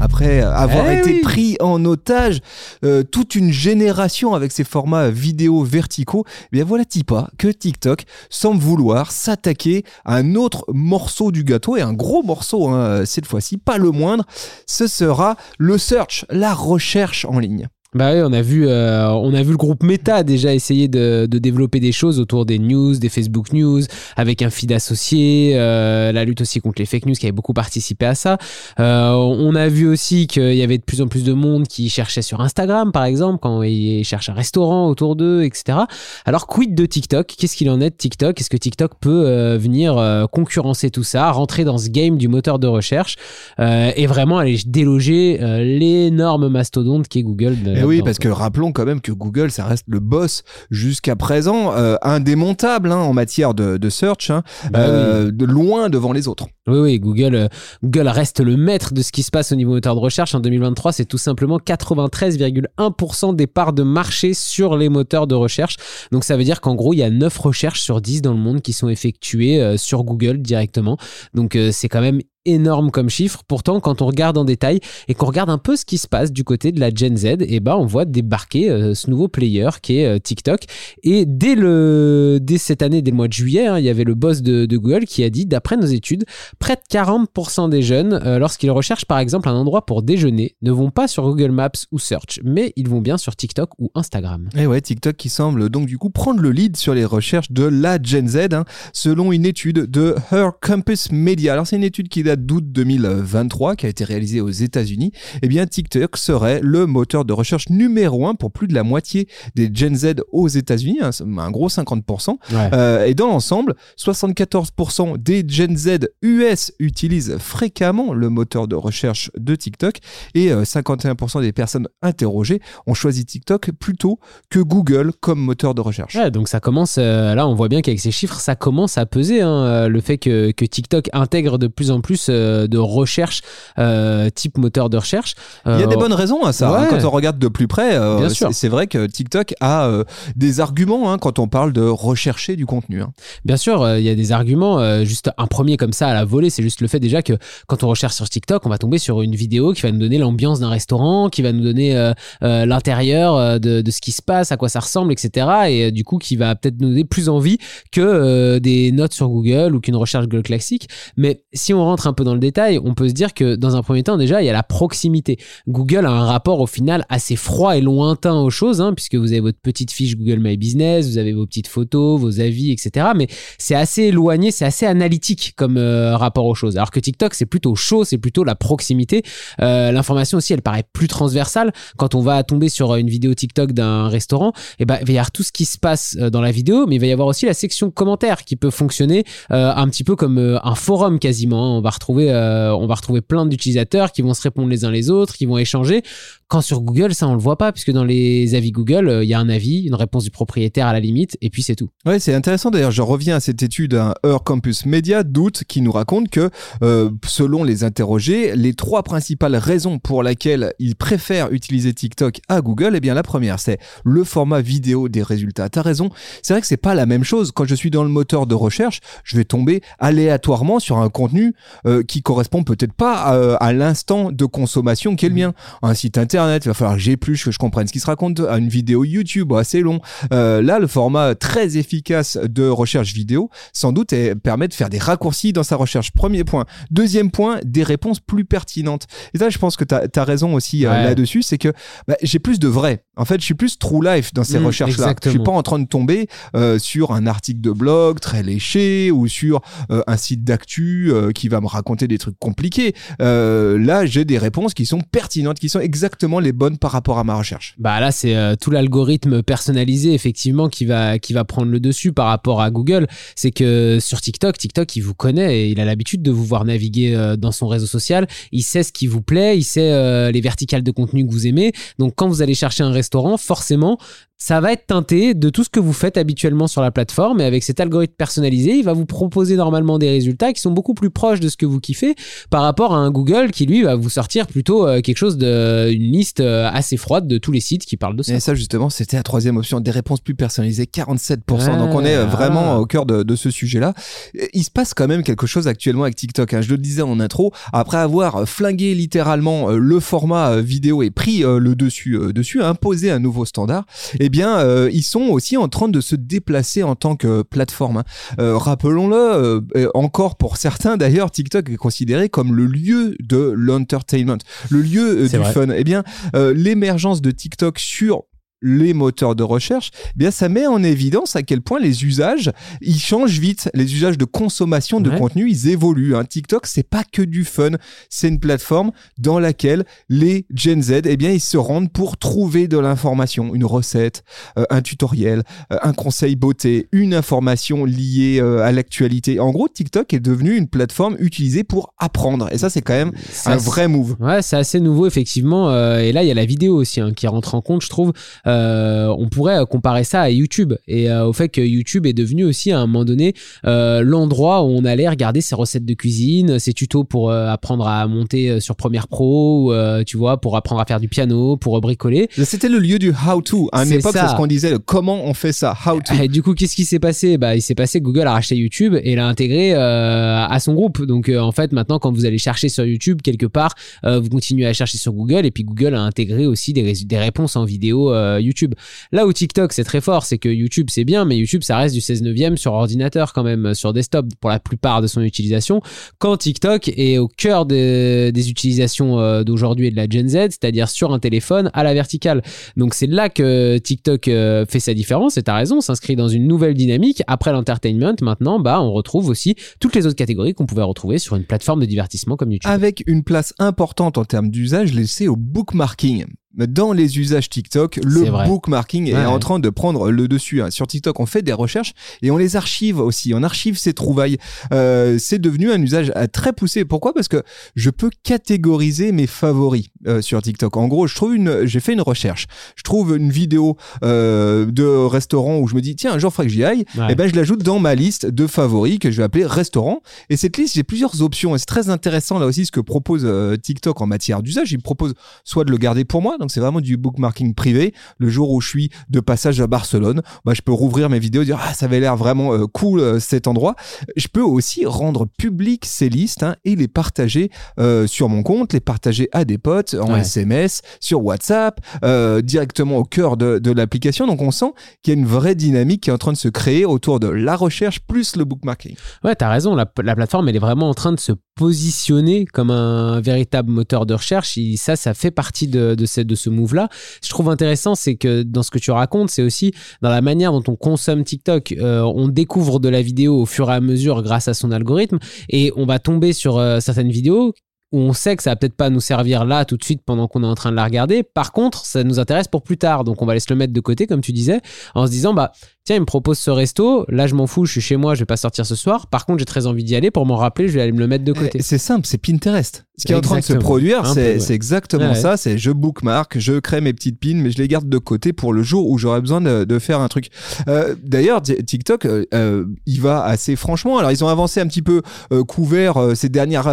Après 0.00 0.40
avoir 0.40 0.90
Eh 0.90 0.98
été 0.98 1.10
oui. 1.14 1.20
pris 1.20 1.56
en 1.60 1.84
otage 1.84 2.40
euh, 2.84 3.02
toute 3.02 3.34
une 3.34 3.52
génération 3.52 4.34
avec 4.34 4.52
ses 4.52 4.64
formats 4.64 5.10
vidéo 5.10 5.62
verticaux, 5.64 6.24
eh 6.26 6.48
bien 6.52 6.64
voilà 6.64 6.84
Tipa 6.84 7.30
que 7.38 7.48
TikTok 7.48 8.04
semble 8.30 8.60
vouloir 8.62 9.10
s'attaquer 9.10 9.84
à 10.04 10.16
un 10.16 10.34
autre 10.34 10.64
morceau 10.68 11.32
du 11.32 11.44
gâteau 11.44 11.76
et 11.76 11.82
un 11.82 11.92
gros 11.92 12.22
morceau 12.22 12.68
hein, 12.68 13.04
cette 13.04 13.26
fois-ci, 13.26 13.56
pas 13.58 13.78
le 13.78 13.90
moindre, 13.90 14.24
ce 14.66 14.86
sera 14.86 15.36
le 15.58 15.78
search, 15.78 16.24
la 16.30 16.54
recherche 16.54 17.24
en 17.24 17.38
ligne. 17.38 17.68
Bah 17.94 18.12
oui, 18.12 18.20
on 18.22 18.34
a 18.34 18.42
vu, 18.42 18.68
euh, 18.68 19.08
on 19.12 19.32
a 19.32 19.42
vu 19.42 19.52
le 19.52 19.56
groupe 19.56 19.82
Meta 19.82 20.22
déjà 20.22 20.52
essayer 20.52 20.88
de, 20.88 21.24
de 21.24 21.38
développer 21.38 21.80
des 21.80 21.90
choses 21.90 22.20
autour 22.20 22.44
des 22.44 22.58
news, 22.58 22.94
des 22.96 23.08
Facebook 23.08 23.54
News, 23.54 23.80
avec 24.14 24.42
un 24.42 24.50
feed 24.50 24.72
associé, 24.72 25.52
euh, 25.54 26.12
la 26.12 26.26
lutte 26.26 26.42
aussi 26.42 26.60
contre 26.60 26.82
les 26.82 26.84
fake 26.84 27.06
news 27.06 27.14
qui 27.14 27.24
avait 27.24 27.32
beaucoup 27.32 27.54
participé 27.54 28.04
à 28.04 28.14
ça. 28.14 28.36
Euh, 28.78 29.12
on 29.12 29.54
a 29.54 29.68
vu 29.68 29.88
aussi 29.88 30.26
qu'il 30.26 30.52
y 30.52 30.62
avait 30.62 30.76
de 30.76 30.82
plus 30.82 31.00
en 31.00 31.08
plus 31.08 31.24
de 31.24 31.32
monde 31.32 31.66
qui 31.66 31.88
cherchait 31.88 32.20
sur 32.20 32.42
Instagram, 32.42 32.92
par 32.92 33.04
exemple, 33.04 33.38
quand 33.40 33.62
ils 33.62 34.04
cherchent 34.04 34.28
un 34.28 34.34
restaurant 34.34 34.88
autour 34.88 35.16
d'eux, 35.16 35.44
etc. 35.44 35.78
Alors 36.26 36.46
quid 36.46 36.74
de 36.74 36.84
TikTok? 36.84 37.26
Qu'est-ce 37.38 37.56
qu'il 37.56 37.70
en 37.70 37.80
est 37.80 37.88
de 37.88 37.96
TikTok? 37.96 38.38
Est-ce 38.38 38.50
que 38.50 38.58
TikTok 38.58 38.96
peut 39.00 39.24
euh, 39.26 39.56
venir 39.56 39.96
euh, 39.96 40.26
concurrencer 40.26 40.90
tout 40.90 41.04
ça, 41.04 41.30
rentrer 41.30 41.64
dans 41.64 41.78
ce 41.78 41.88
game 41.88 42.18
du 42.18 42.28
moteur 42.28 42.58
de 42.58 42.66
recherche 42.66 43.16
euh, 43.60 43.92
et 43.96 44.06
vraiment 44.06 44.36
aller 44.36 44.58
déloger 44.66 45.38
l'énorme 45.62 46.48
mastodonte 46.48 47.08
qui 47.08 47.20
est 47.20 47.22
Google 47.22 47.56
Eh 47.80 47.84
oui, 47.84 48.02
parce 48.02 48.18
que 48.18 48.28
rappelons 48.28 48.72
quand 48.72 48.84
même 48.84 49.00
que 49.00 49.12
Google, 49.12 49.50
ça 49.50 49.64
reste 49.64 49.84
le 49.88 50.00
boss 50.00 50.42
jusqu'à 50.70 51.16
présent, 51.16 51.72
euh, 51.74 51.96
indémontable 52.02 52.92
hein, 52.92 52.96
en 52.98 53.12
matière 53.12 53.54
de, 53.54 53.76
de 53.76 53.90
search, 53.90 54.30
hein, 54.30 54.42
Bah 54.70 54.80
euh, 54.80 55.30
de 55.30 55.44
loin 55.44 55.88
devant 55.88 56.12
les 56.12 56.28
autres. 56.28 56.46
Oui, 56.68 56.78
oui, 56.80 56.98
Google, 57.00 57.34
euh, 57.34 57.48
Google 57.82 58.08
reste 58.08 58.40
le 58.40 58.58
maître 58.58 58.92
de 58.92 59.00
ce 59.00 59.10
qui 59.10 59.22
se 59.22 59.30
passe 59.30 59.52
au 59.52 59.54
niveau 59.54 59.72
moteur 59.72 59.94
de 59.94 60.00
recherche. 60.00 60.34
En 60.34 60.40
2023, 60.40 60.92
c'est 60.92 61.06
tout 61.06 61.16
simplement 61.16 61.58
93,1% 61.58 63.34
des 63.34 63.46
parts 63.46 63.72
de 63.72 63.82
marché 63.82 64.34
sur 64.34 64.76
les 64.76 64.90
moteurs 64.90 65.26
de 65.26 65.34
recherche. 65.34 65.76
Donc 66.12 66.24
ça 66.24 66.36
veut 66.36 66.44
dire 66.44 66.60
qu'en 66.60 66.74
gros, 66.74 66.92
il 66.92 66.98
y 66.98 67.02
a 67.02 67.10
9 67.10 67.38
recherches 67.38 67.80
sur 67.80 68.02
10 68.02 68.20
dans 68.20 68.32
le 68.32 68.38
monde 68.38 68.60
qui 68.60 68.74
sont 68.74 68.90
effectuées 68.90 69.62
euh, 69.62 69.78
sur 69.78 70.04
Google 70.04 70.42
directement. 70.42 70.98
Donc 71.32 71.56
euh, 71.56 71.70
c'est 71.72 71.88
quand 71.88 72.02
même 72.02 72.20
énorme 72.44 72.90
comme 72.90 73.10
chiffre. 73.10 73.42
Pourtant, 73.46 73.80
quand 73.80 74.00
on 74.00 74.06
regarde 74.06 74.38
en 74.38 74.44
détail 74.44 74.80
et 75.06 75.14
qu'on 75.14 75.26
regarde 75.26 75.50
un 75.50 75.58
peu 75.58 75.76
ce 75.76 75.84
qui 75.84 75.98
se 75.98 76.08
passe 76.08 76.32
du 76.32 76.44
côté 76.44 76.72
de 76.72 76.80
la 76.80 76.88
Gen 76.88 77.14
Z, 77.14 77.36
et 77.40 77.60
ben 77.60 77.76
on 77.76 77.84
voit 77.84 78.06
débarquer 78.06 78.94
ce 78.94 79.10
nouveau 79.10 79.28
player 79.28 79.68
qui 79.82 79.98
est 79.98 80.18
TikTok. 80.20 80.62
Et 81.02 81.26
dès 81.26 81.54
le 81.54 82.38
dès 82.40 82.56
cette 82.56 82.80
année, 82.80 83.02
dès 83.02 83.10
le 83.10 83.18
mois 83.18 83.28
de 83.28 83.34
juillet, 83.34 83.66
hein, 83.66 83.78
il 83.78 83.84
y 83.84 83.90
avait 83.90 84.04
le 84.04 84.14
boss 84.14 84.40
de, 84.40 84.64
de 84.64 84.76
Google 84.78 85.04
qui 85.04 85.24
a 85.24 85.30
dit, 85.30 85.44
d'après 85.44 85.76
nos 85.76 85.86
études, 85.86 86.24
près 86.58 86.76
de 86.76 86.80
40% 86.90 87.68
des 87.70 87.82
jeunes, 87.82 88.14
euh, 88.24 88.38
lorsqu'ils 88.38 88.70
recherchent 88.70 89.04
par 89.04 89.18
exemple 89.18 89.48
un 89.48 89.54
endroit 89.54 89.86
pour 89.86 90.02
déjeuner, 90.02 90.56
ne 90.62 90.70
vont 90.70 90.90
pas 90.90 91.08
sur 91.08 91.24
Google 91.24 91.50
Maps 91.50 91.70
ou 91.92 91.98
Search, 91.98 92.40
mais 92.44 92.72
ils 92.76 92.88
vont 92.88 93.00
bien 93.00 93.16
sur 93.16 93.36
TikTok 93.36 93.70
ou 93.78 93.90
Instagram. 93.94 94.48
Et 94.56 94.66
ouais, 94.66 94.80
TikTok 94.80 95.16
qui 95.16 95.28
semble 95.28 95.68
donc 95.68 95.86
du 95.86 95.98
coup 95.98 96.10
prendre 96.10 96.40
le 96.40 96.50
lead 96.50 96.76
sur 96.76 96.94
les 96.94 97.04
recherches 97.04 97.50
de 97.50 97.64
la 97.64 97.98
Gen 98.02 98.28
Z, 98.28 98.52
hein, 98.52 98.64
selon 98.92 99.32
une 99.32 99.46
étude 99.46 99.90
de 99.90 100.14
Her 100.32 100.52
Campus 100.60 101.12
Media. 101.12 101.52
Alors 101.52 101.66
c'est 101.66 101.76
une 101.76 101.84
étude 101.84 102.08
qui 102.08 102.22
date 102.22 102.44
d'août 102.44 102.64
2023, 102.66 103.76
qui 103.76 103.86
a 103.86 103.88
été 103.88 104.04
réalisée 104.04 104.40
aux 104.40 104.50
États-Unis. 104.50 105.12
Eh 105.42 105.48
bien, 105.48 105.66
TikTok 105.66 106.16
serait 106.16 106.60
le 106.62 106.86
moteur 106.86 107.24
de 107.24 107.32
recherche 107.32 107.68
numéro 107.68 108.26
un 108.26 108.34
pour 108.34 108.52
plus 108.52 108.68
de 108.68 108.74
la 108.74 108.82
moitié 108.82 109.28
des 109.54 109.70
Gen 109.72 109.94
Z 109.94 110.14
aux 110.32 110.48
États-Unis, 110.48 110.98
hein, 111.02 111.10
un 111.38 111.50
gros 111.50 111.68
50%. 111.68 112.30
Ouais. 112.30 112.70
Euh, 112.72 113.04
et 113.04 113.14
dans 113.14 113.28
l'ensemble, 113.28 113.74
74% 113.98 115.22
des 115.22 115.44
Gen 115.46 115.76
Z 115.76 116.08
US 116.22 116.47
utilisent 116.78 117.36
fréquemment 117.38 118.12
le 118.12 118.28
moteur 118.28 118.68
de 118.68 118.74
recherche 118.76 119.30
de 119.38 119.54
TikTok 119.54 119.96
et 120.34 120.52
euh, 120.52 120.62
51% 120.64 121.40
des 121.42 121.52
personnes 121.52 121.88
interrogées 122.02 122.60
ont 122.86 122.94
choisi 122.94 123.24
TikTok 123.24 123.72
plutôt 123.72 124.18
que 124.50 124.58
Google 124.60 125.12
comme 125.20 125.40
moteur 125.40 125.74
de 125.74 125.80
recherche. 125.80 126.14
Ouais, 126.14 126.30
donc 126.30 126.48
ça 126.48 126.60
commence, 126.60 126.96
euh, 126.98 127.34
là 127.34 127.46
on 127.48 127.54
voit 127.54 127.68
bien 127.68 127.80
qu'avec 127.82 128.00
ces 128.00 128.10
chiffres, 128.10 128.38
ça 128.40 128.54
commence 128.56 128.98
à 128.98 129.06
peser, 129.06 129.40
hein, 129.42 129.48
euh, 129.64 129.88
le 129.88 130.00
fait 130.00 130.18
que, 130.18 130.50
que 130.52 130.64
TikTok 130.64 131.08
intègre 131.12 131.58
de 131.58 131.66
plus 131.66 131.90
en 131.90 132.00
plus 132.00 132.26
euh, 132.28 132.66
de 132.66 132.78
recherche 132.78 133.42
euh, 133.78 134.30
type 134.30 134.58
moteur 134.58 134.90
de 134.90 134.96
recherche. 134.96 135.34
Il 135.66 135.70
y 135.70 135.74
a 135.74 135.78
Euh, 135.82 135.86
des 135.86 135.96
bonnes 135.96 136.12
raisons 136.12 136.44
à 136.44 136.52
ça. 136.52 136.68
hein. 136.82 136.86
Quand 136.90 137.04
on 137.04 137.10
regarde 137.10 137.38
de 137.38 137.48
plus 137.48 137.68
près, 137.68 137.96
euh, 137.96 138.28
c'est 138.52 138.68
vrai 138.68 138.86
que 138.86 139.06
TikTok 139.06 139.54
a 139.60 139.86
euh, 139.86 140.04
des 140.36 140.60
arguments 140.60 141.12
hein, 141.12 141.18
quand 141.18 141.38
on 141.38 141.48
parle 141.48 141.72
de 141.72 141.82
rechercher 141.82 142.56
du 142.56 142.66
contenu. 142.66 143.02
Bien 143.44 143.56
sûr, 143.56 143.82
euh, 143.82 143.98
il 143.98 144.04
y 144.04 144.08
a 144.08 144.14
des 144.14 144.32
arguments. 144.32 144.78
euh, 144.80 145.04
juste 145.04 145.30
un 145.38 145.46
premier 145.46 145.76
comme 145.76 145.92
ça 145.92 146.08
à 146.08 146.14
la 146.14 146.24
volée, 146.24 146.37
c'est 146.50 146.62
juste 146.62 146.80
le 146.80 146.88
fait 146.88 147.00
déjà 147.00 147.22
que 147.22 147.34
quand 147.66 147.82
on 147.82 147.88
recherche 147.88 148.14
sur 148.14 148.28
TikTok, 148.28 148.64
on 148.66 148.68
va 148.68 148.78
tomber 148.78 148.98
sur 148.98 149.22
une 149.22 149.34
vidéo 149.34 149.72
qui 149.72 149.82
va 149.82 149.90
nous 149.90 149.98
donner 149.98 150.18
l'ambiance 150.18 150.60
d'un 150.60 150.68
restaurant, 150.68 151.28
qui 151.28 151.42
va 151.42 151.52
nous 151.52 151.62
donner 151.62 151.96
euh, 151.96 152.12
euh, 152.42 152.66
l'intérieur 152.66 153.36
euh, 153.36 153.58
de, 153.58 153.90
ce 153.90 154.00
qui 154.00 154.12
se 154.12 154.22
passe, 154.22 154.52
à 154.52 154.56
quoi 154.56 154.68
ça 154.68 154.80
ressemble, 154.80 155.12
etc. 155.12 155.46
Et 155.68 155.92
du 155.92 156.04
coup, 156.04 156.18
qui 156.18 156.36
va 156.36 156.54
peut-être 156.54 156.80
nous 156.80 156.88
donner 156.88 157.04
plus 157.04 157.28
envie 157.28 157.58
que 157.92 158.58
des 158.58 158.92
notes 158.92 159.12
sur 159.12 159.28
Google 159.28 159.74
ou 159.74 159.80
qu'une 159.80 159.96
recherche 159.96 160.26
Google 160.26 160.42
classique. 160.42 160.88
Mais 161.16 161.44
si 161.52 161.74
on 161.74 161.84
rentre 161.84 162.06
un 162.06 162.12
peu 162.12 162.24
dans 162.24 162.34
le 162.34 162.40
détail, 162.40 162.78
on 162.82 162.94
peut 162.94 163.08
se 163.08 163.14
dire 163.14 163.34
que 163.34 163.56
dans 163.56 163.76
un 163.76 163.82
premier 163.82 164.02
temps, 164.02 164.16
déjà, 164.16 164.42
il 164.42 164.46
y 164.46 164.50
a 164.50 164.52
la 164.52 164.62
proximité. 164.62 165.38
Google 165.66 166.06
a 166.06 166.10
un 166.10 166.24
rapport 166.24 166.60
au 166.60 166.66
final 166.66 167.04
assez 167.08 167.36
froid 167.36 167.76
et 167.76 167.80
lointain 167.80 168.34
aux 168.34 168.50
choses, 168.50 168.80
hein, 168.80 168.92
puisque 168.94 169.14
vous 169.14 169.32
avez 169.32 169.40
votre 169.40 169.58
petite 169.60 169.90
fiche 169.90 170.16
Google 170.16 170.40
My 170.40 170.56
Business, 170.56 171.08
vous 171.08 171.18
avez 171.18 171.32
vos 171.32 171.46
petites 171.46 171.68
photos, 171.68 172.20
vos 172.20 172.40
avis, 172.40 172.72
etc. 172.72 173.08
Mais 173.16 173.26
c'est 173.58 173.74
assez 173.74 174.04
éloigné, 174.04 174.50
c'est 174.50 174.64
assez 174.64 174.86
analytique 174.86 175.54
comme 175.56 175.76
rapport 176.18 176.46
aux 176.46 176.54
choses. 176.54 176.76
Alors 176.76 176.90
que 176.90 177.00
TikTok, 177.00 177.34
c'est 177.34 177.46
plutôt 177.46 177.74
chaud, 177.74 178.04
c'est 178.04 178.18
plutôt 178.18 178.44
la 178.44 178.54
proximité. 178.54 179.22
Euh, 179.60 179.92
L'information 179.92 180.38
aussi, 180.38 180.52
elle 180.52 180.62
paraît 180.62 180.84
plus 180.92 181.08
transversale. 181.08 181.72
Quand 181.96 182.14
on 182.14 182.20
va 182.20 182.42
tomber 182.42 182.68
sur 182.68 182.94
une 182.96 183.08
vidéo 183.08 183.34
TikTok 183.34 183.72
d'un 183.72 184.08
restaurant, 184.08 184.52
eh 184.78 184.84
ben, 184.84 184.98
il 185.00 185.06
va 185.06 185.12
y 185.12 185.16
avoir 185.16 185.30
tout 185.30 185.42
ce 185.42 185.52
qui 185.52 185.64
se 185.64 185.78
passe 185.78 186.16
euh, 186.20 186.30
dans 186.30 186.40
la 186.40 186.50
vidéo, 186.50 186.86
mais 186.86 186.96
il 186.96 187.00
va 187.00 187.06
y 187.06 187.12
avoir 187.12 187.28
aussi 187.28 187.46
la 187.46 187.54
section 187.54 187.90
commentaires 187.90 188.44
qui 188.44 188.56
peut 188.56 188.70
fonctionner 188.70 189.24
euh, 189.50 189.72
un 189.74 189.88
petit 189.88 190.04
peu 190.04 190.16
comme 190.16 190.38
un 190.62 190.74
forum 190.74 191.18
quasiment. 191.18 191.74
hein. 191.74 191.78
On 191.78 191.80
va 191.80 191.90
retrouver, 191.90 192.30
on 192.30 192.86
va 192.86 192.94
retrouver 192.94 193.20
plein 193.20 193.46
d'utilisateurs 193.46 194.12
qui 194.12 194.22
vont 194.22 194.34
se 194.34 194.42
répondre 194.42 194.68
les 194.68 194.84
uns 194.84 194.90
les 194.90 195.10
autres, 195.10 195.34
qui 195.34 195.46
vont 195.46 195.58
échanger. 195.58 196.02
Quand 196.48 196.60
sur 196.62 196.80
Google, 196.80 197.14
ça 197.14 197.28
on 197.28 197.34
le 197.34 197.40
voit 197.40 197.58
pas, 197.58 197.72
puisque 197.72 197.90
dans 197.90 198.04
les 198.04 198.54
avis 198.54 198.72
Google, 198.72 199.20
il 199.22 199.28
y 199.28 199.34
a 199.34 199.38
un 199.38 199.48
avis, 199.50 199.82
une 199.82 199.94
réponse 199.94 200.24
du 200.24 200.30
propriétaire 200.30 200.86
à 200.86 200.92
la 200.94 201.00
limite, 201.00 201.36
et 201.42 201.50
puis 201.50 201.62
c'est 201.62 201.74
tout. 201.76 201.90
Ouais, 202.06 202.18
c'est 202.18 202.32
intéressant 202.34 202.70
d'ailleurs. 202.70 202.90
Je 202.90 203.02
reviens 203.02 203.36
à 203.36 203.40
cette 203.40 203.62
étude 203.62 203.94
à 203.94 204.14
Heure 204.24 204.44
Campus 204.44 204.86
Media 204.86 205.22
d'août 205.24 205.62
qui 205.68 205.82
nous 205.82 205.92
raconte 205.92 206.07
que, 206.08 206.50
euh, 206.82 207.10
selon 207.26 207.64
les 207.64 207.84
interrogés, 207.84 208.54
les 208.56 208.74
trois 208.74 209.02
principales 209.02 209.56
raisons 209.56 209.98
pour 209.98 210.22
lesquelles 210.22 210.72
ils 210.78 210.96
préfèrent 210.96 211.52
utiliser 211.52 211.92
TikTok 211.92 212.40
à 212.48 212.60
Google, 212.60 212.94
eh 212.96 213.00
bien 213.00 213.14
la 213.14 213.22
première, 213.22 213.58
c'est 213.60 213.78
le 214.04 214.24
format 214.24 214.60
vidéo 214.60 215.08
des 215.08 215.22
résultats. 215.22 215.68
T'as 215.68 215.82
raison. 215.82 216.10
C'est 216.42 216.54
vrai 216.54 216.60
que 216.60 216.66
c'est 216.66 216.76
pas 216.76 216.94
la 216.94 217.04
même 217.06 217.24
chose. 217.24 217.52
Quand 217.52 217.64
je 217.66 217.74
suis 217.74 217.90
dans 217.90 218.02
le 218.04 218.08
moteur 218.08 218.46
de 218.46 218.54
recherche, 218.54 219.00
je 219.24 219.36
vais 219.36 219.44
tomber 219.44 219.82
aléatoirement 219.98 220.78
sur 220.80 220.98
un 220.98 221.08
contenu 221.10 221.54
euh, 221.86 222.02
qui 222.02 222.22
correspond 222.22 222.62
peut-être 222.64 222.92
pas 222.94 223.34
euh, 223.34 223.56
à 223.60 223.72
l'instant 223.72 224.32
de 224.32 224.44
consommation 224.46 225.14
qui 225.16 225.26
est 225.26 225.28
le 225.28 225.34
mien. 225.34 225.52
Un 225.82 225.94
site 225.94 226.16
internet 226.16 226.28
Internet, 226.38 226.64
il 226.66 226.68
va 226.68 226.74
falloir 226.74 226.96
que 226.96 227.02
j'épluche, 227.02 227.46
que 227.46 227.50
je 227.50 227.58
comprenne 227.58 227.86
ce 227.88 227.92
qui 227.92 227.98
se 228.00 228.06
raconte 228.06 228.38
à 228.40 228.58
une 228.58 228.68
vidéo 228.68 229.02
YouTube 229.02 229.52
assez 229.54 229.80
long. 229.80 229.98
Euh, 230.32 230.60
là, 230.62 230.78
le 230.78 230.86
format 230.86 231.34
très 231.34 231.78
efficace 231.78 232.36
de 232.36 232.68
recherche 232.68 233.12
vidéo, 233.14 233.50
sans 233.72 233.92
doute, 233.92 234.12
est- 234.12 234.34
permet 234.36 234.68
de 234.68 234.74
faire 234.74 234.88
des 234.90 234.98
raccourcis 234.98 235.52
dans 235.54 235.62
sa 235.64 235.74
recherche. 235.76 235.97
Premier 236.14 236.44
point. 236.44 236.64
Deuxième 236.90 237.30
point, 237.30 237.60
des 237.64 237.82
réponses 237.82 238.20
plus 238.20 238.44
pertinentes. 238.44 239.06
Et 239.34 239.38
là, 239.38 239.50
je 239.50 239.58
pense 239.58 239.76
que 239.76 239.84
tu 239.84 239.94
as, 239.94 240.24
raison 240.24 240.54
aussi 240.54 240.86
euh, 240.86 240.90
là-dessus, 240.90 241.42
c'est 241.42 241.58
que 241.58 241.72
bah, 242.06 242.16
j'ai 242.22 242.38
plus 242.38 242.58
de 242.58 242.68
vrai. 242.68 243.04
En 243.16 243.24
fait, 243.24 243.40
je 243.40 243.44
suis 243.44 243.54
plus 243.54 243.78
true 243.78 244.04
life 244.04 244.32
dans 244.34 244.44
ces 244.44 244.58
Mm, 244.58 244.66
recherches-là. 244.66 245.14
Je 245.24 245.30
suis 245.30 245.38
pas 245.38 245.52
en 245.52 245.62
train 245.62 245.78
de 245.78 245.86
tomber 245.86 246.28
euh, 246.54 246.78
sur 246.78 247.12
un 247.12 247.26
article 247.26 247.60
de 247.60 247.70
blog 247.70 248.20
très 248.20 248.42
léché 248.42 249.10
ou 249.10 249.28
sur 249.28 249.60
euh, 249.90 250.02
un 250.06 250.16
site 250.16 250.44
d'actu 250.44 251.12
qui 251.34 251.48
va 251.48 251.60
me 251.60 251.66
raconter 251.66 252.08
des 252.08 252.18
trucs 252.18 252.38
compliqués. 252.38 252.94
Là, 253.18 254.06
j'ai 254.06 254.24
des 254.24 254.38
réponses 254.38 254.74
qui 254.74 254.86
sont 254.86 255.00
pertinentes, 255.00 255.58
qui 255.58 255.68
sont 255.68 255.80
exactement 255.80 256.40
les 256.40 256.52
bonnes 256.52 256.78
par 256.78 256.92
rapport 256.92 257.18
à 257.18 257.24
ma 257.24 257.34
recherche. 257.34 257.74
Bah 257.78 258.00
là, 258.00 258.12
c'est 258.12 258.56
tout 258.60 258.70
l'algorithme 258.70 259.42
personnalisé 259.42 260.14
effectivement 260.14 260.68
qui 260.68 260.84
va 260.84 261.18
qui 261.18 261.32
va 261.32 261.44
prendre 261.44 261.70
le 261.70 261.80
dessus 261.80 262.12
par 262.12 262.26
rapport 262.26 262.60
à 262.60 262.70
Google. 262.70 263.06
C'est 263.34 263.50
que 263.50 263.98
sur 264.00 264.20
TikTok, 264.20 264.58
TikTok, 264.58 264.96
il 264.96 265.00
vous 265.00 265.14
connaît 265.14 265.58
et 265.58 265.68
il 265.68 265.80
a 265.80 265.84
l'habitude 265.88 266.22
de 266.22 266.30
vous 266.30 266.44
voir 266.44 266.64
naviguer 266.64 267.14
euh, 267.14 267.36
dans 267.36 267.52
son 267.52 267.68
réseau 267.68 267.86
social. 267.86 268.26
Il 268.52 268.62
sait 268.62 268.82
ce 268.82 268.92
qui 268.92 269.06
vous 269.06 269.22
plaît, 269.22 269.56
il 269.58 269.64
sait 269.64 269.90
euh, 269.90 270.30
les 270.30 270.40
verticales 270.40 270.82
de 270.82 270.90
contenu 270.90 271.26
que 271.26 271.32
vous 271.32 271.46
aimez. 271.46 271.72
Donc 271.98 272.14
quand 272.16 272.28
vous 272.28 272.42
allez 272.42 272.54
chercher 272.54 272.84
un 272.84 272.90
restaurant, 272.90 273.36
forcément, 273.36 273.98
ça 274.40 274.60
va 274.60 274.72
être 274.72 274.86
teinté 274.86 275.34
de 275.34 275.50
tout 275.50 275.64
ce 275.64 275.68
que 275.68 275.80
vous 275.80 275.92
faites 275.92 276.16
habituellement 276.16 276.68
sur 276.68 276.80
la 276.80 276.92
plateforme 276.92 277.40
et 277.40 277.44
avec 277.44 277.64
cet 277.64 277.80
algorithme 277.80 278.14
personnalisé, 278.16 278.76
il 278.76 278.84
va 278.84 278.92
vous 278.92 279.04
proposer 279.04 279.56
normalement 279.56 279.98
des 279.98 280.08
résultats 280.08 280.52
qui 280.52 280.60
sont 280.60 280.70
beaucoup 280.70 280.94
plus 280.94 281.10
proches 281.10 281.40
de 281.40 281.48
ce 281.48 281.56
que 281.56 281.66
vous 281.66 281.80
kiffez 281.80 282.14
par 282.48 282.62
rapport 282.62 282.94
à 282.94 282.98
un 282.98 283.10
Google 283.10 283.50
qui 283.50 283.66
lui 283.66 283.82
va 283.82 283.96
vous 283.96 284.08
sortir 284.08 284.46
plutôt 284.46 284.86
euh, 284.86 285.00
quelque 285.00 285.16
chose 285.16 285.38
de 285.38 285.90
une 285.90 286.12
liste 286.12 286.38
euh, 286.38 286.70
assez 286.72 286.96
froide 286.96 287.26
de 287.26 287.36
tous 287.38 287.50
les 287.50 287.58
sites 287.58 287.84
qui 287.84 287.96
parlent 287.96 288.14
de 288.14 288.22
ça. 288.22 288.32
Et 288.32 288.38
ça, 288.38 288.54
justement, 288.54 288.90
c'était 288.90 289.16
la 289.16 289.24
troisième 289.24 289.56
option, 289.56 289.80
des 289.80 289.90
réponses 289.90 290.20
plus 290.20 290.36
personnalisées, 290.36 290.84
47%. 290.84 291.40
Ouais, 291.50 291.76
Donc, 291.76 291.94
on 291.94 292.04
est 292.04 292.14
euh, 292.14 292.22
ah. 292.22 292.26
vraiment 292.26 292.76
au 292.76 292.86
cœur 292.86 293.06
de, 293.06 293.24
de 293.24 293.36
ce 293.36 293.50
sujet-là. 293.50 293.92
Et 294.34 294.50
Il 294.54 294.62
se 294.62 294.70
passe 294.70 294.94
quand 294.94 295.08
même 295.08 295.24
quelque 295.24 295.48
chose 295.48 295.66
actuellement 295.66 296.04
avec 296.04 296.14
TikTok. 296.14 296.54
hein. 296.54 296.60
Je 296.60 296.70
le 296.70 296.78
disais 296.78 297.02
en 297.02 297.18
intro, 297.18 297.52
après 297.72 297.98
avoir 297.98 298.48
flingué 298.48 298.94
littéralement 298.94 299.70
le 299.70 299.98
format 299.98 300.60
vidéo 300.60 301.02
et 301.02 301.10
pris 301.10 301.40
le 301.40 301.74
dessus, 301.74 302.18
dessus, 302.32 302.62
imposé 302.62 303.10
un 303.10 303.18
nouveau 303.18 303.44
standard, 303.44 303.84
eh 304.28 304.30
bien, 304.30 304.58
euh, 304.58 304.90
ils 304.92 305.02
sont 305.02 305.22
aussi 305.30 305.56
en 305.56 305.68
train 305.68 305.88
de 305.88 306.02
se 306.02 306.14
déplacer 306.14 306.82
en 306.82 306.94
tant 306.96 307.16
que 307.16 307.40
plateforme. 307.40 307.96
hein. 307.96 308.04
Euh, 308.38 308.58
Rappelons-le, 308.58 309.62
euh, 309.74 309.88
encore 309.94 310.36
pour 310.36 310.58
certains 310.58 310.98
d'ailleurs, 310.98 311.30
TikTok 311.30 311.70
est 311.70 311.76
considéré 311.76 312.28
comme 312.28 312.54
le 312.54 312.66
lieu 312.66 313.16
de 313.20 313.54
l'entertainment, 313.56 314.36
le 314.68 314.82
lieu 314.82 315.26
du 315.28 315.36
vrai. 315.38 315.52
fun. 315.54 315.68
Eh 315.74 315.82
bien, 315.82 316.04
l'émergence 316.34 317.22
de 317.22 317.30
TikTok 317.30 317.78
sur 317.78 318.24
les 318.62 318.92
moteurs 318.94 319.36
de 319.36 319.42
recherche, 319.42 319.90
eh 319.94 320.12
bien 320.18 320.30
ça 320.30 320.48
met 320.48 320.66
en 320.66 320.82
évidence 320.82 321.36
à 321.36 321.42
quel 321.42 321.60
point 321.62 321.78
les 321.78 322.04
usages 322.04 322.50
ils 322.80 322.98
changent 322.98 323.38
vite, 323.38 323.70
les 323.74 323.94
usages 323.94 324.18
de 324.18 324.24
consommation 324.24 325.00
de 325.00 325.10
Ouais. 325.10 325.18
contenu 325.18 325.48
ils 325.48 325.68
évoluent. 325.68 326.16
hein. 326.16 326.24
TikTok 326.24 326.66
c'est 326.66 326.82
pas 326.88 327.02
que 327.10 327.22
du 327.22 327.44
fun, 327.44 327.70
c'est 328.10 328.28
une 328.28 328.40
plateforme 328.40 328.90
dans 329.18 329.38
laquelle 329.38 329.84
les 330.08 330.46
Gen 330.54 330.82
Z 330.82 331.02
eh 331.04 331.16
bien 331.16 331.30
ils 331.30 331.40
se 331.40 331.56
rendent 331.56 331.92
pour 331.92 332.16
trouver 332.16 332.68
de 332.68 332.78
l'information, 332.78 333.54
une 333.54 333.64
recette, 333.64 334.24
euh, 334.58 334.64
un 334.70 334.82
tutoriel, 334.82 335.42
euh, 335.72 335.78
un 335.82 335.92
conseil 335.92 336.34
beauté, 336.36 336.88
une 336.92 337.14
information 337.14 337.84
liée 337.84 338.38
euh, 338.40 338.62
à 338.64 338.72
l'actualité. 338.72 339.38
En 339.40 339.50
gros 339.50 339.68
TikTok 339.68 340.12
est 340.14 340.20
devenu 340.20 340.56
une 340.56 340.66
plateforme 340.68 341.16
utilisée 341.20 341.64
pour 341.64 341.94
apprendre 341.98 342.48
et 342.52 342.58
ça 342.58 342.70
c'est 342.70 342.82
quand 342.82 342.94
même 342.94 343.12
un 343.44 343.52
assez- 343.52 343.64
vrai 343.66 343.88
move. 343.88 344.16
Ouais, 344.20 344.42
c'est 344.42 344.56
assez 344.56 344.80
nouveau 344.80 345.06
effectivement. 345.06 345.70
et 345.98 346.12
là, 346.12 346.22
il 346.22 346.28
y 346.28 346.30
a 346.30 346.34
la 346.34 346.44
vidéo 346.44 346.74
aussi 346.76 347.00
hein, 347.00 347.12
qui 347.14 347.26
rentre 347.26 347.54
en 347.54 347.60
compte, 347.60 347.82
je 347.82 347.88
trouve. 347.88 348.12
Euh, 348.48 349.14
on 349.18 349.28
pourrait 349.28 349.58
comparer 349.70 350.04
ça 350.04 350.22
à 350.22 350.30
YouTube 350.30 350.74
et 350.86 351.10
euh, 351.10 351.26
au 351.26 351.32
fait 351.32 351.48
que 351.48 351.60
YouTube 351.60 352.06
est 352.06 352.12
devenu 352.12 352.44
aussi 352.44 352.72
à 352.72 352.80
un 352.80 352.86
moment 352.86 353.04
donné 353.04 353.34
euh, 353.66 354.02
l'endroit 354.02 354.62
où 354.62 354.68
on 354.68 354.84
allait 354.84 355.08
regarder 355.08 355.40
ses 355.40 355.54
recettes 355.54 355.84
de 355.84 355.94
cuisine, 355.94 356.58
ses 356.58 356.72
tutos 356.72 357.04
pour 357.04 357.30
apprendre 357.30 357.86
à 357.86 358.06
monter 358.06 358.60
sur 358.60 358.76
Premiere 358.76 359.08
Pro, 359.08 359.72
ou, 359.72 360.04
tu 360.04 360.16
vois, 360.16 360.40
pour 360.40 360.56
apprendre 360.56 360.80
à 360.80 360.84
faire 360.84 361.00
du 361.00 361.08
piano, 361.08 361.56
pour 361.56 361.80
bricoler. 361.80 362.28
C'était 362.44 362.68
le 362.68 362.78
lieu 362.78 362.98
du 362.98 363.10
how 363.10 363.40
to. 363.40 363.68
À 363.72 363.84
une 363.84 363.92
époque, 363.92 364.12
c'est 364.14 364.28
ce 364.28 364.34
qu'on 364.34 364.46
disait, 364.46 364.70
le 364.70 364.78
comment 364.78 365.24
on 365.24 365.34
fait 365.34 365.52
ça, 365.52 365.76
how 365.86 366.00
to. 366.00 366.14
Et 366.22 366.28
du 366.28 366.42
coup, 366.42 366.54
qu'est-ce 366.54 366.74
qui 366.74 366.84
s'est 366.84 366.98
passé? 366.98 367.38
Bah, 367.38 367.56
Il 367.56 367.62
s'est 367.62 367.74
passé 367.74 368.00
que 368.00 368.04
Google 368.04 368.26
a 368.26 368.32
racheté 368.32 368.56
YouTube 368.56 368.96
et 369.02 369.14
l'a 369.14 369.26
intégré 369.26 369.74
euh, 369.74 370.46
à 370.46 370.60
son 370.60 370.74
groupe. 370.74 371.04
Donc, 371.04 371.28
euh, 371.28 371.38
en 371.38 371.52
fait, 371.52 371.72
maintenant, 371.72 371.98
quand 371.98 372.12
vous 372.12 372.26
allez 372.26 372.38
chercher 372.38 372.68
sur 372.68 372.84
YouTube, 372.84 373.20
quelque 373.22 373.46
part, 373.46 373.74
euh, 374.04 374.20
vous 374.20 374.28
continuez 374.28 374.66
à 374.66 374.72
chercher 374.72 374.98
sur 374.98 375.12
Google 375.12 375.46
et 375.46 375.50
puis 375.50 375.64
Google 375.64 375.94
a 375.94 376.00
intégré 376.00 376.46
aussi 376.46 376.72
des 376.72 377.18
réponses 377.18 377.56
en 377.56 377.64
vidéo 377.64 378.12
euh, 378.38 378.40
YouTube. 378.40 378.74
Là 379.12 379.26
où 379.26 379.32
TikTok, 379.32 379.72
c'est 379.72 379.84
très 379.84 380.00
fort, 380.00 380.24
c'est 380.24 380.38
que 380.38 380.48
YouTube, 380.48 380.88
c'est 380.90 381.04
bien, 381.04 381.24
mais 381.24 381.36
YouTube, 381.36 381.62
ça 381.62 381.76
reste 381.76 381.94
du 381.94 382.00
16 382.00 382.22
neuvième 382.22 382.56
sur 382.56 382.72
ordinateur 382.72 383.32
quand 383.32 383.42
même, 383.42 383.74
sur 383.74 383.92
desktop 383.92 384.26
pour 384.40 384.50
la 384.50 384.58
plupart 384.58 385.02
de 385.02 385.06
son 385.06 385.22
utilisation. 385.22 385.82
Quand 386.18 386.36
TikTok 386.36 386.88
est 386.88 387.18
au 387.18 387.28
cœur 387.28 387.66
des, 387.66 388.32
utilisations 388.48 389.18
euh, 389.18 389.44
d'aujourd'hui 389.44 389.88
et 389.88 389.90
de 389.90 389.96
la 389.96 390.08
Gen 390.08 390.28
Z, 390.28 390.36
c'est-à-dire 390.50 390.88
sur 390.88 391.12
un 391.12 391.18
téléphone 391.18 391.70
à 391.74 391.82
la 391.82 391.94
verticale. 391.94 392.42
Donc 392.76 392.94
c'est 392.94 393.06
là 393.06 393.28
que 393.28 393.78
TikTok 393.78 394.28
euh, 394.28 394.64
fait 394.66 394.80
sa 394.80 394.94
différence, 394.94 395.36
et 395.36 395.42
t'as 395.42 395.56
raison, 395.56 395.80
s'inscrit 395.80 396.16
dans 396.16 396.28
une 396.28 396.46
nouvelle 396.46 396.74
dynamique. 396.74 397.22
Après 397.26 397.52
l'entertainment, 397.52 398.14
maintenant, 398.22 398.60
bah, 398.60 398.80
on 398.80 398.92
retrouve 398.92 399.28
aussi 399.28 399.56
toutes 399.80 399.94
les 399.94 400.06
autres 400.06 400.16
catégories 400.16 400.54
qu'on 400.54 400.66
pouvait 400.66 400.82
retrouver 400.82 401.18
sur 401.18 401.36
une 401.36 401.44
plateforme 401.44 401.80
de 401.80 401.86
divertissement 401.86 402.36
comme 402.36 402.52
YouTube. 402.52 402.70
Avec 402.70 403.02
une 403.06 403.24
place 403.24 403.54
importante 403.58 404.18
en 404.18 404.24
termes 404.24 404.50
d'usage 404.50 404.94
laissée 404.94 405.28
au 405.28 405.36
bookmarking. 405.36 406.24
Dans 406.66 406.92
les 406.92 407.18
usages 407.18 407.48
TikTok, 407.48 408.00
le 408.04 408.24
bookmarking 408.46 409.06
est 409.08 409.14
Ouais. 409.14 409.24
en 409.24 409.38
train 409.38 409.58
de 409.60 409.70
prendre 409.70 410.10
le 410.10 410.26
dessus. 410.28 410.60
hein. 410.60 410.70
Sur 410.70 410.86
TikTok, 410.86 411.20
on 411.20 411.26
fait 411.26 411.42
des 411.42 411.52
recherches 411.52 411.92
et 412.22 412.30
on 412.30 412.36
les 412.36 412.56
archive 412.56 412.98
aussi. 412.98 413.32
On 413.34 413.42
archive 413.42 413.78
ces 413.78 413.92
trouvailles. 413.94 414.38
Euh, 414.72 415.18
c'est 415.18 415.38
devenu 415.38 415.70
un 415.70 415.80
usage 415.80 416.12
euh, 416.16 416.26
très 416.26 416.52
poussé. 416.52 416.84
Pourquoi? 416.84 417.14
Parce 417.14 417.28
que 417.28 417.42
je 417.76 417.90
peux 417.90 418.10
catégoriser 418.24 419.12
mes 419.12 419.26
favoris 419.26 419.86
euh, 420.06 420.20
sur 420.22 420.40
TikTok. 420.42 420.76
En 420.76 420.88
gros, 420.88 421.06
je 421.06 421.14
trouve 421.14 421.34
une, 421.34 421.66
j'ai 421.66 421.80
fait 421.80 421.92
une 421.92 422.00
recherche. 422.00 422.46
Je 422.76 422.82
trouve 422.82 423.16
une 423.16 423.30
vidéo 423.30 423.76
euh, 424.04 424.66
de 424.66 424.84
restaurant 424.84 425.58
où 425.58 425.68
je 425.68 425.74
me 425.74 425.80
dis 425.80 425.96
tiens 425.96 426.12
un 426.12 426.18
jour 426.18 426.30
il 426.30 426.34
faudrait 426.34 426.46
que 426.46 426.52
j'y 426.52 426.64
aille. 426.64 426.84
Ouais. 426.96 427.12
Et 427.12 427.14
ben 427.14 427.28
je 427.28 427.34
l'ajoute 427.34 427.62
dans 427.62 427.78
ma 427.78 427.94
liste 427.94 428.26
de 428.26 428.46
favoris 428.46 428.98
que 428.98 429.10
je 429.10 429.16
vais 429.18 429.22
appeler 429.22 429.46
restaurant. 429.46 430.00
Et 430.30 430.36
cette 430.36 430.56
liste, 430.56 430.74
j'ai 430.74 430.84
plusieurs 430.84 431.22
options. 431.22 431.54
Et 431.54 431.58
c'est 431.58 431.66
très 431.66 431.90
intéressant 431.90 432.38
là 432.38 432.46
aussi 432.46 432.66
ce 432.66 432.72
que 432.72 432.80
propose 432.80 433.22
euh, 433.24 433.56
TikTok 433.56 434.00
en 434.00 434.06
matière 434.06 434.42
d'usage. 434.42 434.72
Il 434.72 434.78
me 434.78 434.82
propose 434.82 435.14
soit 435.44 435.64
de 435.64 435.70
le 435.70 435.78
garder 435.78 436.04
pour 436.04 436.22
moi, 436.22 436.36
donc 436.38 436.50
c'est 436.50 436.60
vraiment 436.60 436.80
du 436.80 436.96
bookmarking 436.96 437.54
privé. 437.54 437.94
Le 438.18 438.28
jour 438.28 438.50
où 438.50 438.60
je 438.60 438.68
suis 438.68 438.90
de 439.10 439.20
passage 439.20 439.60
à 439.60 439.66
Barcelone, 439.66 440.22
bah, 440.44 440.54
je 440.54 440.62
peux 440.62 440.72
rouvrir 440.72 441.08
mes 441.08 441.18
vidéos, 441.18 441.44
dire 441.44 441.58
ah 441.62 441.74
ça 441.74 441.86
avait 441.86 442.00
l'air 442.00 442.16
vraiment 442.16 442.52
euh, 442.54 442.66
cool 442.66 443.20
cet 443.20 443.46
endroit. 443.46 443.74
Je 444.16 444.28
peux 444.28 444.42
aussi 444.42 444.86
rendre 444.86 445.26
public 445.26 445.84
ces 445.84 446.08
listes 446.08 446.42
hein, 446.42 446.56
et 446.64 446.76
les 446.76 446.88
partager 446.88 447.50
euh, 447.78 448.06
sur 448.06 448.28
mon 448.28 448.42
compte, 448.42 448.72
les 448.72 448.80
partager 448.80 449.28
à 449.32 449.44
des 449.44 449.58
potes 449.58 449.87
en 449.94 450.12
Ouais. 450.12 450.20
SMS, 450.20 450.82
sur 451.00 451.24
WhatsApp, 451.24 451.80
euh, 452.04 452.40
directement 452.40 452.96
au 452.98 453.04
cœur 453.04 453.36
de, 453.36 453.58
de 453.58 453.70
l'application. 453.72 454.26
Donc 454.26 454.42
on 454.42 454.50
sent 454.50 454.72
qu'il 455.02 455.14
y 455.14 455.16
a 455.16 455.20
une 455.20 455.26
vraie 455.26 455.54
dynamique 455.54 456.02
qui 456.04 456.10
est 456.10 456.12
en 456.12 456.18
train 456.18 456.32
de 456.32 456.36
se 456.38 456.48
créer 456.48 456.84
autour 456.84 457.20
de 457.20 457.28
la 457.28 457.56
recherche 457.56 458.00
plus 458.00 458.36
le 458.36 458.44
bookmarking. 458.44 458.96
Ouais, 459.24 459.34
t'as 459.34 459.48
raison. 459.50 459.74
La, 459.74 459.90
la 460.02 460.14
plateforme, 460.16 460.48
elle 460.48 460.56
est 460.56 460.60
vraiment 460.60 460.88
en 460.88 460.94
train 460.94 461.12
de 461.12 461.20
se 461.20 461.32
positionner 461.56 462.44
comme 462.46 462.70
un 462.70 463.20
véritable 463.20 463.70
moteur 463.70 464.06
de 464.06 464.14
recherche. 464.14 464.56
Et 464.56 464.76
ça, 464.76 464.94
ça 464.96 465.12
fait 465.12 465.30
partie 465.32 465.66
de, 465.68 465.94
de, 465.94 466.06
ce, 466.06 466.20
de 466.20 466.34
ce 466.34 466.50
move-là. 466.50 466.88
Je 467.22 467.28
trouve 467.28 467.50
intéressant, 467.50 467.94
c'est 467.96 468.14
que 468.14 468.42
dans 468.42 468.62
ce 468.62 468.70
que 468.70 468.78
tu 468.78 468.90
racontes, 468.92 469.30
c'est 469.30 469.42
aussi 469.42 469.72
dans 470.00 470.08
la 470.10 470.20
manière 470.20 470.52
dont 470.52 470.62
on 470.68 470.76
consomme 470.76 471.24
TikTok. 471.24 471.72
Euh, 471.72 472.02
on 472.02 472.28
découvre 472.28 472.78
de 472.80 472.88
la 472.88 473.02
vidéo 473.02 473.42
au 473.42 473.46
fur 473.46 473.70
et 473.70 473.74
à 473.74 473.80
mesure 473.80 474.22
grâce 474.22 474.48
à 474.48 474.54
son 474.54 474.70
algorithme 474.70 475.18
et 475.48 475.72
on 475.76 475.84
va 475.84 475.98
tomber 475.98 476.32
sur 476.32 476.58
euh, 476.58 476.80
certaines 476.80 477.10
vidéos 477.10 477.52
où 477.92 478.00
on 478.00 478.12
sait 478.12 478.36
que 478.36 478.42
ça 478.42 478.50
va 478.50 478.56
peut-être 478.56 478.76
pas 478.76 478.90
nous 478.90 479.00
servir 479.00 479.44
là 479.44 479.64
tout 479.64 479.76
de 479.76 479.84
suite 479.84 480.02
pendant 480.04 480.28
qu'on 480.28 480.42
est 480.42 480.46
en 480.46 480.54
train 480.54 480.70
de 480.70 480.76
la 480.76 480.84
regarder. 480.84 481.22
Par 481.22 481.52
contre, 481.52 481.86
ça 481.86 482.04
nous 482.04 482.18
intéresse 482.18 482.48
pour 482.48 482.62
plus 482.62 482.76
tard. 482.76 483.04
Donc 483.04 483.22
on 483.22 483.26
va 483.26 483.34
laisser 483.34 483.46
le 483.50 483.56
mettre 483.56 483.72
de 483.72 483.80
côté, 483.80 484.06
comme 484.06 484.20
tu 484.20 484.32
disais, 484.32 484.60
en 484.94 485.06
se 485.06 485.10
disant, 485.10 485.32
bah, 485.32 485.52
tiens, 485.88 485.96
il 485.96 486.00
me 486.00 486.04
propose 486.06 486.38
ce 486.38 486.50
resto. 486.50 487.06
Là, 487.08 487.26
je 487.26 487.34
m'en 487.34 487.46
fous, 487.46 487.64
je 487.64 487.72
suis 487.72 487.80
chez 487.80 487.96
moi, 487.96 488.14
je 488.14 488.20
vais 488.20 488.26
pas 488.26 488.36
sortir 488.36 488.66
ce 488.66 488.74
soir. 488.74 489.06
Par 489.06 489.24
contre, 489.26 489.38
j'ai 489.38 489.44
très 489.46 489.66
envie 489.66 489.84
d'y 489.84 489.96
aller. 489.96 490.10
Pour 490.10 490.26
m'en 490.26 490.36
rappeler, 490.36 490.68
je 490.68 490.74
vais 490.74 490.82
aller 490.82 490.92
me 490.92 490.98
le 490.98 491.06
mettre 491.06 491.24
de 491.24 491.32
côté. 491.32 491.58
Eh, 491.58 491.62
C'est 491.62 491.78
simple, 491.78 492.06
c'est 492.06 492.18
Pinterest. 492.18 492.84
Ce 492.98 493.04
qui 493.06 493.12
est 493.12 493.14
en 493.14 493.20
train 493.20 493.38
de 493.38 493.44
se 493.44 493.52
produire, 493.52 494.04
c'est 494.12 494.38
ouais. 494.38 494.52
exactement 494.52 495.10
Ouais. 495.10 495.14
ça. 495.14 495.36
C'est 495.36 495.56
je 495.56 495.70
bookmark, 495.70 496.36
je 496.40 496.58
crée 496.58 496.80
mes 496.80 496.92
petites 496.92 497.18
pins, 497.20 497.36
mais 497.36 497.52
je 497.52 497.58
les 497.58 497.68
garde 497.68 497.88
de 497.88 497.98
côté 497.98 498.32
pour 498.32 498.52
le 498.52 498.64
jour 498.64 498.90
où 498.90 498.98
j'aurai 498.98 499.20
besoin 499.20 499.40
de, 499.40 499.62
de 499.62 499.78
faire 499.78 500.00
un 500.00 500.08
truc. 500.08 500.30
Euh, 500.66 500.96
D'ailleurs, 501.04 501.40
TikTok, 501.40 502.04
euh, 502.06 502.24
euh, 502.34 502.64
il 502.86 503.00
va 503.00 503.22
assez 503.22 503.54
franchement. 503.54 503.98
Alors, 503.98 504.10
ils 504.10 504.24
ont 504.24 504.28
avancé 504.28 504.60
un 504.60 504.66
petit 504.66 504.82
peu 504.82 505.02
euh, 505.32 505.44
couvert 505.44 505.94
ces 506.16 506.28
dernières 506.28 506.68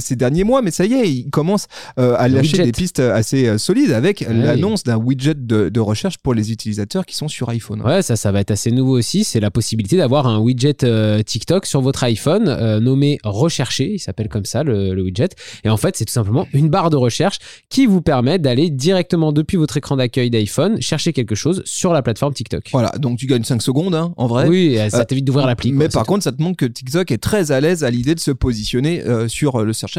ces 0.00 0.16
derniers 0.16 0.44
mois, 0.44 0.60
mais 0.60 0.70
ça 0.70 0.84
y 0.84 0.92
est, 0.92 1.10
ils 1.10 1.30
commencent 1.30 1.66
à 1.96 2.28
Le 2.28 2.34
lâcher 2.34 2.58
widget. 2.58 2.64
des 2.66 2.72
pistes 2.72 3.00
assez 3.00 3.56
solides 3.58 3.92
avec 3.92 4.20
Ouais. 4.28 4.34
l'annonce 4.34 4.82
d'un 4.84 4.96
widget 4.98 5.32
de, 5.34 5.70
de 5.70 5.80
recherche 5.80 6.18
pour 6.18 6.34
les 6.34 6.52
utilisateurs 6.52 7.06
qui 7.06 7.16
sont 7.16 7.28
sur 7.28 7.48
iPhone. 7.48 7.80
Ouais, 7.80 8.02
ça, 8.02 8.16
ça 8.16 8.30
va 8.32 8.40
être 8.40 8.50
assez 8.50 8.59
assez 8.60 8.70
nouveau 8.72 8.98
aussi, 8.98 9.24
c'est 9.24 9.40
la 9.40 9.50
possibilité 9.50 9.96
d'avoir 9.96 10.26
un 10.26 10.38
widget 10.38 10.84
euh, 10.84 11.22
TikTok 11.22 11.64
sur 11.64 11.80
votre 11.80 12.04
iPhone 12.04 12.46
euh, 12.46 12.78
nommé 12.78 13.18
Rechercher. 13.24 13.94
Il 13.94 13.98
s'appelle 13.98 14.28
comme 14.28 14.44
ça 14.44 14.62
le, 14.62 14.92
le 14.92 15.02
widget. 15.02 15.30
Et 15.64 15.70
en 15.70 15.78
fait, 15.78 15.96
c'est 15.96 16.04
tout 16.04 16.12
simplement 16.12 16.46
une 16.52 16.68
barre 16.68 16.90
de 16.90 16.96
recherche 16.96 17.38
qui 17.70 17.86
vous 17.86 18.02
permet 18.02 18.38
d'aller 18.38 18.68
directement 18.68 19.32
depuis 19.32 19.56
votre 19.56 19.78
écran 19.78 19.96
d'accueil 19.96 20.28
d'iPhone 20.28 20.78
chercher 20.82 21.14
quelque 21.14 21.34
chose 21.34 21.62
sur 21.64 21.94
la 21.94 22.02
plateforme 22.02 22.34
TikTok. 22.34 22.68
Voilà, 22.72 22.90
donc 22.98 23.18
tu 23.18 23.24
gagnes 23.26 23.44
5 23.44 23.62
secondes 23.62 23.94
hein, 23.94 24.12
en 24.18 24.26
vrai. 24.26 24.46
Oui, 24.46 24.76
ça 24.90 25.00
Euh, 25.00 25.04
t'évite 25.04 25.24
d'ouvrir 25.24 25.46
l'appli. 25.46 25.72
Mais 25.72 25.86
quoi, 25.86 25.92
par 25.94 26.02
c'est 26.02 26.08
contre, 26.08 26.24
ça 26.24 26.32
te 26.32 26.42
montre 26.42 26.58
que 26.58 26.66
TikTok 26.66 27.10
est 27.12 27.18
très 27.18 27.50
à 27.50 27.60
l'aise 27.62 27.82
à 27.82 27.90
l'idée 27.90 28.14
de 28.14 28.20
se 28.20 28.30
positionner 28.30 29.02
sur 29.28 29.64
le 29.64 29.72
search. 29.72 29.98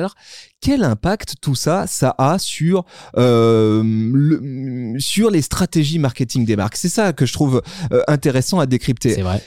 Quel 0.62 0.84
impact 0.84 1.36
tout 1.42 1.56
ça, 1.56 1.88
ça 1.88 2.14
a 2.18 2.38
sur 2.38 2.86
euh, 3.18 3.82
le- 3.84 5.00
sur 5.00 5.32
les 5.32 5.42
stratégies 5.42 5.98
marketing 6.00 6.46
des 6.46 6.56
marques? 6.56 6.76
C'est 6.76 6.88
ça 6.90 7.14
que 7.14 7.26
je 7.26 7.34
trouve 7.34 7.62
euh, 7.92 8.04
intéressant 8.08 8.60
à 8.60 8.66
décrypter. 8.68 9.16
C'est 9.16 9.22
vrai. 9.24 9.42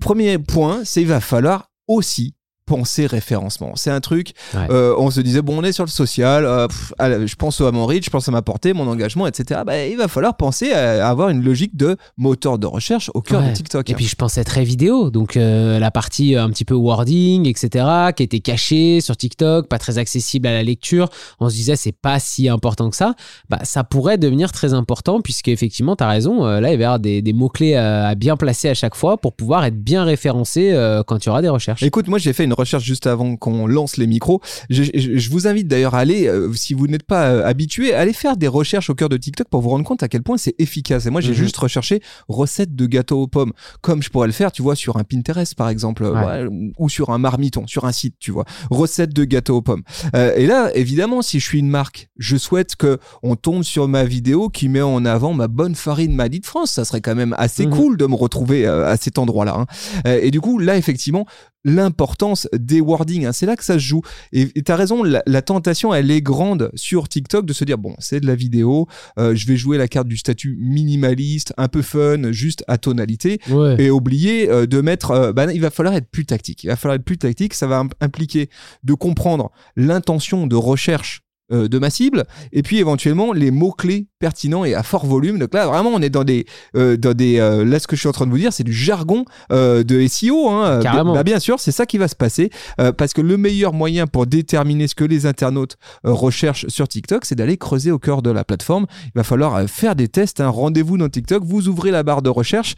Premier 0.00 0.38
point, 0.38 0.82
c'est 0.84 1.02
il 1.02 1.06
va 1.08 1.20
falloir 1.20 1.70
aussi 1.86 2.34
penser 2.66 3.06
référencement. 3.06 3.72
C'est 3.76 3.90
un 3.90 4.00
truc, 4.00 4.32
Ouais. 4.54 4.66
euh, 4.70 4.94
on 4.98 5.10
se 5.10 5.20
disait, 5.20 5.42
bon, 5.42 5.58
on 5.58 5.64
est 5.64 5.72
sur 5.72 5.84
le 5.84 5.90
social, 5.90 6.44
euh, 6.46 6.66
pff, 6.66 6.92
je 6.98 7.34
pense 7.34 7.60
à 7.60 7.70
mon 7.72 7.84
reach, 7.86 8.06
je 8.06 8.10
pense 8.10 8.26
à 8.28 8.32
ma 8.32 8.40
portée, 8.42 8.72
mon 8.72 8.86
engagement, 8.88 9.26
etc. 9.26 9.60
Bah, 9.66 9.84
il 9.86 9.96
va 9.98 10.08
falloir 10.08 10.36
penser 10.36 10.72
à 10.72 11.06
avoir 11.08 11.28
une 11.28 11.42
logique 11.44 11.76
de 11.76 11.96
moteur 12.16 12.58
de 12.58 12.66
recherche 12.66 13.10
au 13.14 13.20
cœur 13.20 13.42
Ouais. 13.42 13.50
de 13.50 13.54
TikTok. 13.54 13.90
Et 13.90 13.94
puis 13.94 14.06
je 14.06 14.16
pensais 14.16 14.44
très 14.44 14.64
vidéo, 14.64 15.10
donc 15.10 15.36
euh, 15.36 15.78
la 15.78 15.90
partie 15.90 16.36
un 16.36 16.48
petit 16.50 16.64
peu 16.64 16.74
wording, 16.74 17.46
etc., 17.48 17.84
qui 18.16 18.22
était 18.22 18.40
cachée 18.40 19.00
sur 19.00 19.16
TikTok, 19.16 19.68
pas 19.68 19.78
très 19.78 19.98
accessible 19.98 20.46
à 20.46 20.52
la 20.52 20.62
lecture. 20.62 21.08
On 21.40 21.48
se 21.50 21.54
disait 21.54 21.76
c'est 21.76 21.92
pas 21.92 22.18
si 22.18 22.48
important 22.48 22.88
que 22.88 22.96
ça. 22.96 23.14
Bah 23.50 23.58
ça 23.64 23.84
pourrait 23.84 24.16
devenir 24.18 24.52
très 24.52 24.72
important 24.72 25.20
puisque 25.20 25.48
effectivement 25.48 25.96
t'as 25.96 26.08
raison. 26.08 26.46
euh, 26.46 26.60
là 26.60 26.72
il 26.72 26.76
va 26.76 26.82
y 26.82 26.84
avoir 26.84 26.98
des, 26.98 27.20
des 27.20 27.32
mots 27.34 27.48
clés 27.50 27.74
à, 27.76 28.14
bien 28.14 28.36
placer 28.36 28.68
à 28.70 28.74
chaque 28.74 28.94
fois 28.94 29.18
pour 29.18 29.34
pouvoir 29.34 29.64
être 29.64 29.76
bien 29.82 30.04
référencé 30.04 30.72
quand 31.06 31.18
il 31.24 31.26
y 31.26 31.30
aura 31.30 31.42
des 31.42 31.48
recherches. 31.48 31.82
Écoute, 31.82 32.08
moi 32.08 32.18
j'ai 32.18 32.32
fait 32.32 32.44
une 32.44 32.53
recherche 32.54 32.84
juste 32.84 33.06
avant 33.06 33.36
qu'on 33.36 33.66
lance 33.66 33.96
les 33.96 34.06
micros. 34.06 34.40
Je, 34.70 34.82
je- 34.84 35.16
je 35.18 35.30
vous 35.30 35.46
invite 35.46 35.68
d'ailleurs 35.68 35.94
à 35.94 35.98
aller, 36.00 36.26
euh, 36.28 36.52
si 36.54 36.74
vous 36.74 36.86
n'êtes 36.86 37.02
pas 37.04 37.26
euh, 37.30 37.44
habitué, 37.46 37.94
à 37.94 38.00
aller 38.00 38.12
faire 38.12 38.36
des 38.36 38.48
recherches 38.48 38.90
au 38.90 38.94
cœur 38.94 39.08
de 39.08 39.16
TikTok 39.16 39.48
pour 39.48 39.60
vous 39.60 39.68
rendre 39.70 39.84
compte 39.84 40.02
à 40.02 40.08
quel 40.08 40.22
point 40.22 40.36
c'est 40.36 40.54
efficace. 40.58 41.06
Et 41.06 41.10
moi 41.10 41.20
j'ai 41.20 41.30
Mhm. 41.30 41.34
juste 41.36 41.56
recherché 41.56 42.00
recettes 42.28 42.74
de 42.74 42.86
gâteaux 42.86 43.22
aux 43.22 43.26
pommes, 43.28 43.52
comme 43.80 44.02
je 44.02 44.10
pourrais 44.10 44.26
le 44.26 44.32
faire, 44.32 44.52
tu 44.52 44.62
vois, 44.62 44.74
sur 44.76 44.96
un 44.96 45.04
Pinterest 45.04 45.54
par 45.54 45.68
exemple, 45.68 46.04
Ouais. 46.04 46.10
ouais, 46.24 46.48
ou 46.78 46.88
sur 46.88 47.10
un 47.10 47.18
marmiton, 47.18 47.66
sur 47.66 47.84
un 47.84 47.92
site, 47.92 48.16
tu 48.18 48.30
vois, 48.30 48.44
recettes 48.70 49.12
de 49.14 49.24
gâteaux 49.24 49.56
aux 49.56 49.62
pommes. 49.62 49.82
Euh, 50.14 50.32
et 50.36 50.46
là, 50.46 50.70
évidemment, 50.74 51.22
si 51.22 51.40
je 51.40 51.44
suis 51.44 51.58
une 51.58 51.68
marque, 51.68 52.08
je 52.18 52.36
souhaite 52.36 52.76
que 52.76 52.98
on 53.22 53.36
tombe 53.36 53.62
sur 53.62 53.88
ma 53.88 54.04
vidéo 54.04 54.48
qui 54.48 54.68
met 54.68 54.80
en 54.82 55.04
avant 55.04 55.32
ma 55.34 55.48
bonne 55.48 55.74
farine 55.74 56.14
Mali 56.14 56.40
de 56.40 56.46
France. 56.46 56.70
Ça 56.72 56.84
serait 56.84 57.00
quand 57.00 57.14
même 57.14 57.34
assez 57.38 57.66
Mhm. 57.66 57.72
cool 57.74 57.96
de 57.96 58.06
me 58.06 58.14
retrouver 58.14 58.66
euh, 58.66 58.86
à 58.86 58.96
cet 58.96 59.18
endroit-là. 59.18 59.54
hein. 59.58 59.66
Euh, 60.06 60.20
et 60.22 60.30
du 60.30 60.40
coup, 60.40 60.58
là, 60.58 60.76
effectivement, 60.76 61.26
l'importance 61.64 62.48
des 62.52 62.80
wordings, 62.80 63.26
hein, 63.26 63.32
c'est 63.32 63.46
là 63.46 63.56
que 63.56 63.64
ça 63.64 63.74
se 63.74 63.78
joue. 63.84 64.02
Et 64.32 64.48
tu 64.62 64.70
as 64.72 64.76
raison, 64.76 65.02
la, 65.02 65.22
la 65.26 65.42
tentation, 65.42 65.92
elle 65.94 66.10
est 66.10 66.22
grande 66.22 66.70
sur 66.74 67.08
TikTok 67.08 67.46
de 67.46 67.52
se 67.52 67.64
dire, 67.64 67.78
bon, 67.78 67.94
c'est 67.98 68.20
de 68.20 68.26
la 68.26 68.34
vidéo, 68.34 68.86
euh, 69.18 69.34
je 69.34 69.46
vais 69.46 69.56
jouer 69.56 69.78
la 69.78 69.88
carte 69.88 70.08
du 70.08 70.16
statut 70.16 70.56
minimaliste, 70.60 71.52
un 71.56 71.68
peu 71.68 71.82
fun, 71.82 72.32
juste 72.32 72.64
à 72.68 72.78
tonalité, 72.78 73.40
Ouais. 73.50 73.76
et 73.78 73.90
oublier 73.90 74.50
euh, 74.50 74.66
de 74.66 74.80
mettre, 74.80 75.10
euh, 75.10 75.32
bah, 75.32 75.52
il 75.52 75.60
va 75.60 75.70
falloir 75.70 75.94
être 75.94 76.08
plus 76.10 76.26
tactique. 76.26 76.64
Il 76.64 76.68
va 76.68 76.76
falloir 76.76 76.96
être 76.96 77.04
plus 77.04 77.18
tactique, 77.18 77.54
ça 77.54 77.66
va 77.66 77.78
im- 77.78 77.88
impliquer 78.00 78.48
de 78.82 78.94
comprendre 78.94 79.50
l'intention 79.76 80.46
de 80.46 80.56
recherche 80.56 81.22
euh, 81.52 81.68
de 81.68 81.78
ma 81.78 81.90
cible 81.90 82.24
et 82.52 82.62
puis 82.62 82.78
éventuellement 82.78 83.34
les 83.34 83.50
mots 83.50 83.72
clés 83.72 84.06
pertinents 84.18 84.64
et 84.64 84.72
à 84.72 84.82
fort 84.82 85.04
volume 85.04 85.38
donc 85.38 85.52
là 85.52 85.66
vraiment 85.66 85.90
on 85.90 86.00
est 86.00 86.08
dans 86.08 86.24
des 86.24 86.46
euh, 86.74 86.96
dans 86.96 87.12
des 87.12 87.38
euh, 87.38 87.66
là 87.66 87.78
ce 87.78 87.86
que 87.86 87.96
je 87.96 88.00
suis 88.00 88.08
en 88.08 88.12
train 88.12 88.24
de 88.24 88.30
vous 88.30 88.38
dire 88.38 88.50
c'est 88.50 88.64
du 88.64 88.72
jargon 88.72 89.26
de 89.50 90.06
SEO 90.08 90.48
hein. 90.48 90.80
Carrément. 90.82 91.12
Bah, 91.12 91.22
bien 91.22 91.38
sûr 91.38 91.60
c'est 91.60 91.70
ça 91.70 91.84
qui 91.84 91.98
va 91.98 92.08
se 92.08 92.16
passer 92.16 92.48
parce 92.96 93.12
que 93.12 93.20
le 93.20 93.36
meilleur 93.36 93.74
moyen 93.74 94.06
pour 94.06 94.26
déterminer 94.26 94.88
ce 94.88 94.94
que 94.94 95.04
les 95.04 95.26
internautes 95.26 95.76
recherchent 96.02 96.66
sur 96.68 96.88
TikTok 96.88 97.26
c'est 97.26 97.34
d'aller 97.34 97.58
creuser 97.58 97.90
au 97.90 97.98
cœur 97.98 98.22
de 98.22 98.30
la 98.30 98.42
plateforme 98.42 98.86
il 99.04 99.12
va 99.14 99.22
falloir 99.22 99.68
faire 99.68 99.96
des 99.96 100.08
tests 100.08 100.40
hein. 100.40 100.48
rendez-vous 100.48 100.96
dans 100.96 101.10
TikTok 101.10 101.44
vous 101.44 101.68
ouvrez 101.68 101.90
la 101.90 102.02
barre 102.02 102.22
de 102.22 102.30
recherche 102.30 102.74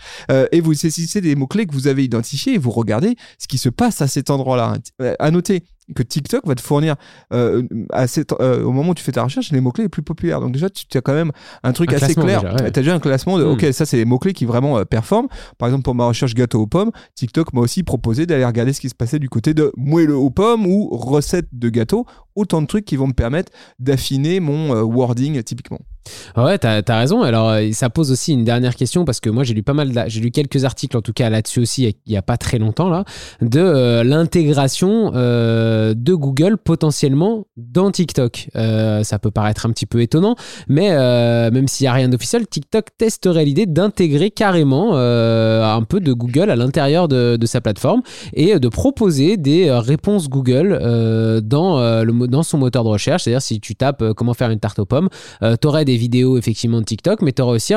et 0.50 0.60
vous 0.60 0.74
saisissez 0.74 1.20
des 1.20 1.36
mots 1.36 1.46
clés 1.46 1.66
que 1.66 1.72
vous 1.72 1.86
avez 1.86 2.02
identifiés 2.02 2.54
et 2.54 2.58
vous 2.58 2.72
regardez 2.72 3.14
ce 3.38 3.46
qui 3.46 3.58
se 3.58 3.68
passe 3.68 4.02
à 4.02 4.08
cet 4.08 4.28
endroit-là 4.28 4.74
à 5.20 5.30
noter 5.30 5.62
que 5.94 6.02
TikTok 6.02 6.46
va 6.46 6.54
te 6.54 6.60
fournir 6.60 6.96
euh, 7.32 7.62
euh, 8.40 8.62
au 8.64 8.72
moment 8.72 8.90
où 8.90 8.94
tu 8.94 9.02
fais 9.04 9.12
ta 9.12 9.22
recherche 9.22 9.50
les 9.52 9.60
mots-clés 9.60 9.84
les 9.84 9.88
plus 9.88 10.02
populaires. 10.02 10.40
Donc 10.40 10.52
déjà, 10.52 10.68
tu 10.70 10.86
as 10.96 11.00
quand 11.00 11.14
même 11.14 11.32
un 11.62 11.72
truc 11.72 11.92
Un 11.92 11.96
assez 11.96 12.14
clair. 12.14 12.42
ouais. 12.42 12.56
Tu 12.56 12.64
as 12.64 12.70
déjà 12.82 12.94
un 12.94 12.98
classement 13.00 13.38
de, 13.38 13.44
Hmm. 13.44 13.50
ok, 13.52 13.66
ça 13.72 13.86
c'est 13.86 13.96
les 13.96 14.04
mots-clés 14.04 14.32
qui 14.32 14.44
vraiment 14.44 14.78
euh, 14.78 14.84
performent. 14.84 15.28
Par 15.58 15.68
exemple, 15.68 15.84
pour 15.84 15.94
ma 15.94 16.06
recherche 16.06 16.34
gâteau 16.34 16.60
aux 16.62 16.66
pommes, 16.66 16.90
TikTok 17.14 17.52
m'a 17.52 17.60
aussi 17.60 17.82
proposé 17.82 18.26
d'aller 18.26 18.44
regarder 18.44 18.72
ce 18.72 18.80
qui 18.80 18.88
se 18.88 18.94
passait 18.94 19.18
du 19.18 19.28
côté 19.28 19.54
de 19.54 19.72
moelleux 19.76 20.16
aux 20.16 20.30
pommes 20.30 20.66
ou 20.66 20.88
recettes 20.96 21.48
de 21.52 21.68
gâteaux. 21.68 22.06
Autant 22.36 22.62
de 22.62 22.66
trucs 22.66 22.84
qui 22.84 22.96
vont 22.96 23.08
me 23.08 23.14
permettre 23.14 23.50
d'affiner 23.78 24.40
mon 24.40 24.74
euh, 24.74 24.82
wording 24.82 25.42
typiquement. 25.42 25.80
Ouais, 26.36 26.58
t'as 26.58 26.82
as 26.86 26.98
raison. 26.98 27.22
Alors, 27.22 27.50
euh, 27.50 27.70
ça 27.72 27.90
pose 27.90 28.12
aussi 28.12 28.32
une 28.32 28.44
dernière 28.44 28.76
question 28.76 29.04
parce 29.04 29.20
que 29.20 29.30
moi, 29.30 29.42
j'ai 29.42 29.54
lu 29.54 29.62
pas 29.62 29.72
mal, 29.72 30.04
j'ai 30.06 30.20
lu 30.20 30.30
quelques 30.30 30.64
articles 30.64 30.96
en 30.96 31.02
tout 31.02 31.12
cas 31.12 31.30
là-dessus 31.30 31.60
aussi 31.60 31.96
il 32.06 32.12
y 32.12 32.16
a- 32.16 32.22
pas 32.22 32.36
très 32.36 32.58
longtemps 32.58 32.88
là, 32.88 33.04
de 33.40 33.60
euh, 33.60 34.02
l'intégration 34.02 35.12
de 35.12 36.14
Google 36.14 36.56
potentiellement 36.58 37.46
dans 37.56 37.90
TikTok. 37.90 38.48
Ça 38.54 39.18
peut 39.20 39.30
paraître 39.30 39.66
un 39.66 39.70
petit 39.70 39.86
peu 39.86 40.00
étonnant, 40.00 40.34
mais 40.68 40.90
même 41.50 41.68
s'il 41.68 41.84
y 41.84 41.88
a 41.88 41.92
rien 41.92 42.08
d'officiel, 42.08 42.46
TikTok 42.46 42.86
testerait 42.98 43.44
l'idée 43.44 43.66
d'intégrer 43.66 44.30
carrément 44.30 44.96
un 44.96 45.82
peu 45.82 46.00
de 46.00 46.12
Google 46.12 46.50
à 46.50 46.56
l'intérieur 46.56 47.08
de, 47.08 47.38
sa 47.46 47.60
plateforme 47.60 48.02
et 48.32 48.58
de 48.58 48.68
proposer 48.68 49.36
des 49.36 49.70
réponses 49.70 50.28
Google 50.28 50.78
dans, 51.44 52.02
le, 52.02 52.25
dans 52.26 52.42
son 52.42 52.58
moteur 52.58 52.84
de 52.84 52.88
recherche. 52.88 53.24
C'est-à-dire 53.24 53.42
si 53.42 53.60
tu 53.60 53.74
tapes 53.74 54.02
euh, 54.02 54.14
comment 54.14 54.34
faire 54.34 54.50
une 54.50 54.60
tarte 54.60 54.78
aux 54.78 54.86
pommes, 54.86 55.08
tu 55.40 55.66
aurais 55.66 55.84
des 55.84 55.96
vidéos 55.96 56.38
effectivement 56.38 56.80
de 56.80 56.84
TikTok, 56.84 57.22
mais 57.22 57.32
tu 57.32 57.42
aurais 57.42 57.56
aussi 57.56 57.72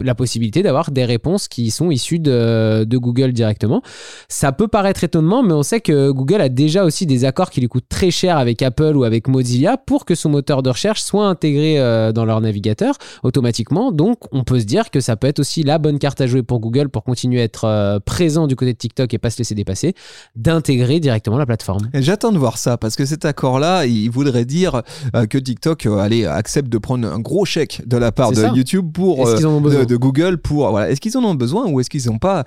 la 0.00 0.14
possibilité 0.14 0.62
d'avoir 0.62 0.90
des 0.90 1.04
réponses 1.04 1.48
qui 1.48 1.70
sont 1.70 1.90
issues 1.90 2.18
de, 2.18 2.84
de 2.84 2.98
Google 2.98 3.32
directement. 3.32 3.82
Ça 4.28 4.52
peut 4.52 4.68
paraître 4.68 5.04
étonnant, 5.04 5.42
mais 5.42 5.52
on 5.52 5.62
sait 5.62 5.80
que 5.80 6.10
Google 6.10 6.40
a 6.40 6.48
déjà 6.48 6.84
aussi 6.84 7.06
des 7.06 7.24
accords 7.24 7.50
qui 7.50 7.60
lui 7.60 7.68
coûtent 7.68 7.88
très 7.88 8.10
cher 8.10 8.38
avec 8.38 8.62
Apple 8.62 8.96
ou 8.96 9.04
avec 9.04 9.28
Mozilla 9.28 9.76
pour 9.76 10.04
que 10.04 10.14
son 10.14 10.30
moteur 10.30 10.62
de 10.62 10.70
recherche 10.70 11.02
soit 11.02 11.26
intégré 11.26 11.78
euh, 11.78 12.12
dans 12.12 12.24
leur 12.24 12.40
navigateur 12.40 12.94
automatiquement. 13.22 13.92
Donc 13.92 14.18
on 14.32 14.44
peut 14.44 14.60
se 14.60 14.64
dire 14.64 14.90
que 14.90 15.00
ça 15.00 15.16
peut 15.16 15.26
être 15.26 15.40
aussi 15.40 15.62
la 15.62 15.78
bonne 15.78 15.98
carte 15.98 16.20
à 16.20 16.26
jouer 16.26 16.42
pour 16.42 16.60
Google 16.60 16.88
pour 16.88 17.04
continuer 17.04 17.40
à 17.40 17.44
être 17.44 17.64
euh, 17.64 17.98
présent 18.00 18.46
du 18.46 18.56
côté 18.56 18.72
de 18.72 18.78
TikTok 18.78 19.12
et 19.14 19.18
pas 19.18 19.30
se 19.30 19.38
laisser 19.38 19.54
dépasser, 19.54 19.94
d'intégrer 20.36 21.00
directement 21.00 21.38
la 21.38 21.46
plateforme. 21.46 21.88
J'attends 21.94 22.32
de 22.32 22.38
voir 22.38 22.58
ça 22.58 22.76
parce 22.76 22.96
que 22.96 23.04
cet 23.04 23.24
accord-là, 23.24 23.79
il 23.86 24.08
voudrait 24.10 24.44
dire 24.44 24.82
euh, 25.14 25.26
que 25.26 25.38
TikTok 25.38 25.86
euh, 25.86 25.98
allez, 25.98 26.26
accepte 26.26 26.68
de 26.68 26.78
prendre 26.78 27.06
un 27.10 27.18
gros 27.18 27.44
chèque 27.44 27.82
de 27.86 27.96
la 27.96 28.12
part 28.12 28.30
de 28.30 28.36
ça. 28.36 28.52
YouTube 28.54 28.92
pour 28.92 29.26
euh, 29.26 29.36
de, 29.38 29.84
de 29.84 29.96
Google 29.96 30.38
pour 30.38 30.70
voilà. 30.70 30.90
Est-ce 30.90 31.00
qu'ils 31.00 31.16
en 31.16 31.24
ont 31.24 31.34
besoin 31.34 31.66
ou 31.66 31.80
est-ce 31.80 31.90
qu'ils 31.90 32.06
n'ont 32.06 32.18
pas 32.18 32.44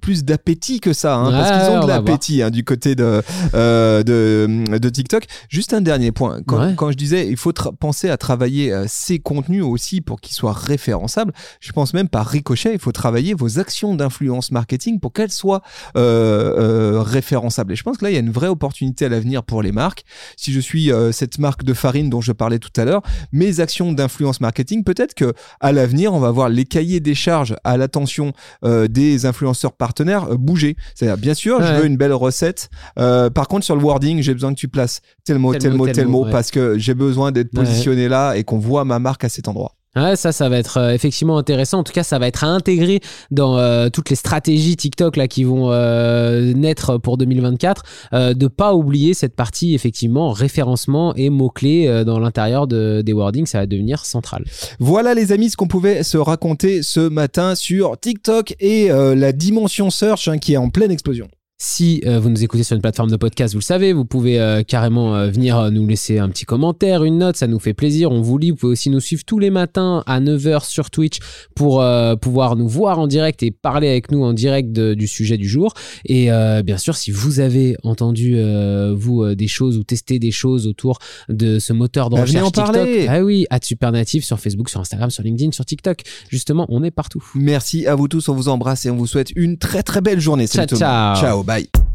plus 0.00 0.24
d'appétit 0.24 0.80
que 0.80 0.92
ça 0.92 1.16
hein, 1.16 1.30
Parce 1.30 1.50
Ouais, 1.50 1.56
qu'ils 1.66 1.74
ont 1.74 1.78
on 1.80 1.82
de 1.84 1.88
l'appétit 1.88 2.42
hein, 2.42 2.50
du 2.50 2.64
côté 2.64 2.94
de, 2.94 3.22
de 3.54 4.78
de 4.78 4.88
TikTok. 4.88 5.24
Juste 5.48 5.74
un 5.74 5.80
dernier 5.80 6.12
point. 6.12 6.40
Quand, 6.46 6.60
Ouais. 6.60 6.74
quand 6.76 6.90
je 6.90 6.96
disais 6.96 7.28
il 7.28 7.36
faut 7.36 7.52
penser 7.78 8.10
à 8.10 8.16
travailler 8.16 8.74
ces 8.86 9.18
contenus 9.18 9.64
aussi 9.64 10.00
pour 10.00 10.20
qu'ils 10.20 10.34
soient 10.34 10.52
référençables, 10.52 11.32
je 11.60 11.72
pense 11.72 11.94
même 11.94 12.08
par 12.08 12.26
ricochet, 12.26 12.72
il 12.74 12.78
faut 12.78 12.92
travailler 12.92 13.34
vos 13.34 13.58
actions 13.58 13.94
d'influence 13.94 14.50
marketing 14.50 15.00
pour 15.00 15.12
qu'elles 15.12 15.30
soient 15.30 15.62
euh, 15.96 16.96
euh, 16.96 17.02
référençables. 17.02 17.72
Et 17.72 17.76
je 17.76 17.82
pense 17.82 17.98
que 17.98 18.04
là, 18.04 18.10
il 18.10 18.14
y 18.14 18.16
a 18.16 18.20
une 18.20 18.30
vraie 18.30 18.48
opportunité 18.48 19.06
à 19.06 19.08
l'avenir 19.08 19.42
pour 19.42 19.62
les 19.62 19.72
marques. 19.72 20.04
Si 20.36 20.49
je 20.50 20.60
suis 20.60 20.92
euh, 20.92 21.12
cette 21.12 21.38
marque 21.38 21.64
de 21.64 21.74
farine 21.74 22.10
dont 22.10 22.20
je 22.20 22.32
parlais 22.32 22.58
tout 22.58 22.70
à 22.76 22.84
l'heure, 22.84 23.02
mes 23.32 23.60
actions 23.60 23.92
d'influence 23.92 24.40
marketing, 24.40 24.84
peut-être 24.84 25.14
que 25.14 25.32
à 25.60 25.72
l'avenir, 25.72 26.12
on 26.14 26.20
va 26.20 26.30
voir 26.30 26.48
les 26.48 26.64
cahiers 26.64 27.00
des 27.00 27.14
charges 27.14 27.56
à 27.64 27.76
l'attention 27.76 28.32
euh, 28.64 28.88
des 28.88 29.26
influenceurs 29.26 29.72
partenaires 29.72 30.24
euh, 30.32 30.36
bouger. 30.36 30.76
C'est-à-dire, 30.94 31.18
bien 31.18 31.34
sûr, 31.34 31.62
je 31.62 31.72
veux 31.74 31.86
une 31.86 31.96
belle 31.96 32.12
recette. 32.12 32.70
Par 32.96 33.48
contre, 33.48 33.64
sur 33.64 33.76
le 33.76 33.82
wording, 33.82 34.22
j'ai 34.22 34.34
besoin 34.34 34.52
que 34.54 34.58
tu 34.58 34.68
places 34.68 35.00
tel 35.24 35.38
mot, 35.38 35.54
tel, 35.54 35.74
mot, 35.74 35.86
tel, 35.88 36.06
mot, 36.06 36.24
ouais. 36.24 36.30
parce 36.30 36.50
que 36.50 36.78
j'ai 36.78 36.94
besoin 36.94 37.32
d'être 37.32 37.50
Ouais. 37.54 37.64
positionné 37.64 38.08
là 38.08 38.34
et 38.34 38.44
qu'on 38.44 38.58
voit 38.58 38.84
ma 38.84 38.98
marque 38.98 39.24
à 39.24 39.28
cet 39.28 39.48
endroit. 39.48 39.74
Ouais, 39.96 40.14
ça, 40.14 40.30
ça 40.30 40.48
va 40.48 40.56
être 40.56 40.76
euh, 40.76 40.92
effectivement 40.92 41.36
intéressant. 41.36 41.80
En 41.80 41.82
tout 41.82 41.92
cas, 41.92 42.04
ça 42.04 42.20
va 42.20 42.28
être 42.28 42.44
à 42.44 42.46
intégrer 42.46 43.00
dans 43.32 43.58
euh, 43.58 43.88
toutes 43.88 44.08
les 44.08 44.14
stratégies 44.14 44.76
TikTok 44.76 45.16
là 45.16 45.26
qui 45.26 45.42
vont 45.42 45.72
euh, 45.72 46.52
naître 46.52 46.96
pour 46.98 47.16
2024. 47.16 47.82
Euh, 48.12 48.34
de 48.34 48.46
pas 48.46 48.74
oublier 48.74 49.14
cette 49.14 49.34
partie 49.34 49.74
effectivement 49.74 50.30
référencement 50.30 51.12
et 51.16 51.28
mots 51.28 51.50
clés 51.50 52.04
dans 52.04 52.20
l'intérieur 52.20 52.68
de, 52.68 53.02
des 53.04 53.12
wordings, 53.12 53.46
ça 53.46 53.58
va 53.58 53.66
devenir 53.66 54.04
central. 54.04 54.44
Voilà 54.78 55.14
les 55.14 55.32
amis 55.32 55.50
ce 55.50 55.56
qu'on 55.56 55.66
pouvait 55.66 56.04
se 56.04 56.16
raconter 56.18 56.84
ce 56.84 57.00
matin 57.00 57.56
sur 57.56 57.98
TikTok 57.98 58.54
et 58.60 58.88
la 58.88 59.32
dimension 59.32 59.90
search 59.90 60.28
hein, 60.28 60.38
qui 60.38 60.54
est 60.54 60.56
en 60.56 60.70
pleine 60.70 60.90
explosion. 60.90 61.28
Si 61.62 62.00
euh, 62.06 62.18
vous 62.18 62.30
nous 62.30 62.42
écoutez 62.42 62.62
sur 62.62 62.74
une 62.74 62.80
plateforme 62.80 63.10
de 63.10 63.16
podcast, 63.18 63.52
vous 63.52 63.58
le 63.60 63.64
savez, 63.64 63.92
vous 63.92 64.06
pouvez 64.06 64.40
euh, 64.40 64.62
carrément 64.62 65.14
euh, 65.14 65.28
venir 65.28 65.58
euh, 65.58 65.70
nous 65.70 65.86
laisser 65.86 66.18
un 66.18 66.30
petit 66.30 66.46
commentaire, 66.46 67.04
une 67.04 67.18
note, 67.18 67.36
ça 67.36 67.46
nous 67.48 67.58
fait 67.58 67.74
plaisir, 67.74 68.10
on 68.12 68.22
vous 68.22 68.38
lit. 68.38 68.48
Vous 68.50 68.56
pouvez 68.56 68.72
aussi 68.72 68.88
nous 68.88 68.98
suivre 68.98 69.24
tous 69.26 69.38
les 69.38 69.50
matins 69.50 70.02
à 70.06 70.22
9h 70.22 70.64
sur 70.66 70.88
Twitch 70.88 71.18
pour 71.54 71.82
euh, 71.82 72.16
pouvoir 72.16 72.56
nous 72.56 72.66
voir 72.66 72.98
en 72.98 73.06
direct 73.06 73.42
et 73.42 73.50
parler 73.50 73.88
avec 73.90 74.10
nous 74.10 74.24
en 74.24 74.32
direct 74.32 74.72
de- 74.72 74.94
du 74.94 75.06
sujet 75.06 75.36
du 75.36 75.46
jour. 75.46 75.74
Et 76.06 76.32
euh, 76.32 76.62
bien 76.62 76.78
sûr, 76.78 76.96
si 76.96 77.10
vous 77.10 77.40
avez 77.40 77.76
entendu, 77.82 78.36
euh, 78.38 78.94
vous, 78.96 79.22
euh, 79.22 79.34
des 79.36 79.46
choses 79.46 79.76
ou 79.76 79.84
testé 79.84 80.18
des 80.18 80.30
choses 80.30 80.66
autour 80.66 80.98
de 81.28 81.58
ce 81.58 81.74
moteur 81.74 82.08
de 82.08 82.14
Bah, 82.16 82.22
recherche 82.22 82.42
en 82.46 82.50
TikTok, 82.52 82.72
parler. 82.74 83.06
ah 83.06 83.22
oui, 83.22 83.44
at 83.50 83.58
Supernative 83.62 84.24
sur 84.24 84.40
Facebook, 84.40 84.70
sur 84.70 84.80
Instagram, 84.80 85.10
sur 85.10 85.22
LinkedIn, 85.22 85.52
sur 85.52 85.66
TikTok. 85.66 86.00
Justement, 86.30 86.64
on 86.70 86.82
est 86.82 86.90
partout. 86.90 87.22
Merci 87.34 87.86
à 87.86 87.94
vous 87.96 88.08
tous, 88.08 88.30
on 88.30 88.34
vous 88.34 88.48
embrasse 88.48 88.86
et 88.86 88.90
on 88.90 88.96
vous 88.96 89.06
souhaite 89.06 89.30
une 89.36 89.58
très 89.58 89.82
très 89.82 90.00
belle 90.00 90.20
journée. 90.20 90.46
Salut 90.46 90.66
Ciao, 90.68 90.78
ciao. 90.78 91.16
Ciao, 91.20 91.42
bye. 91.50 91.89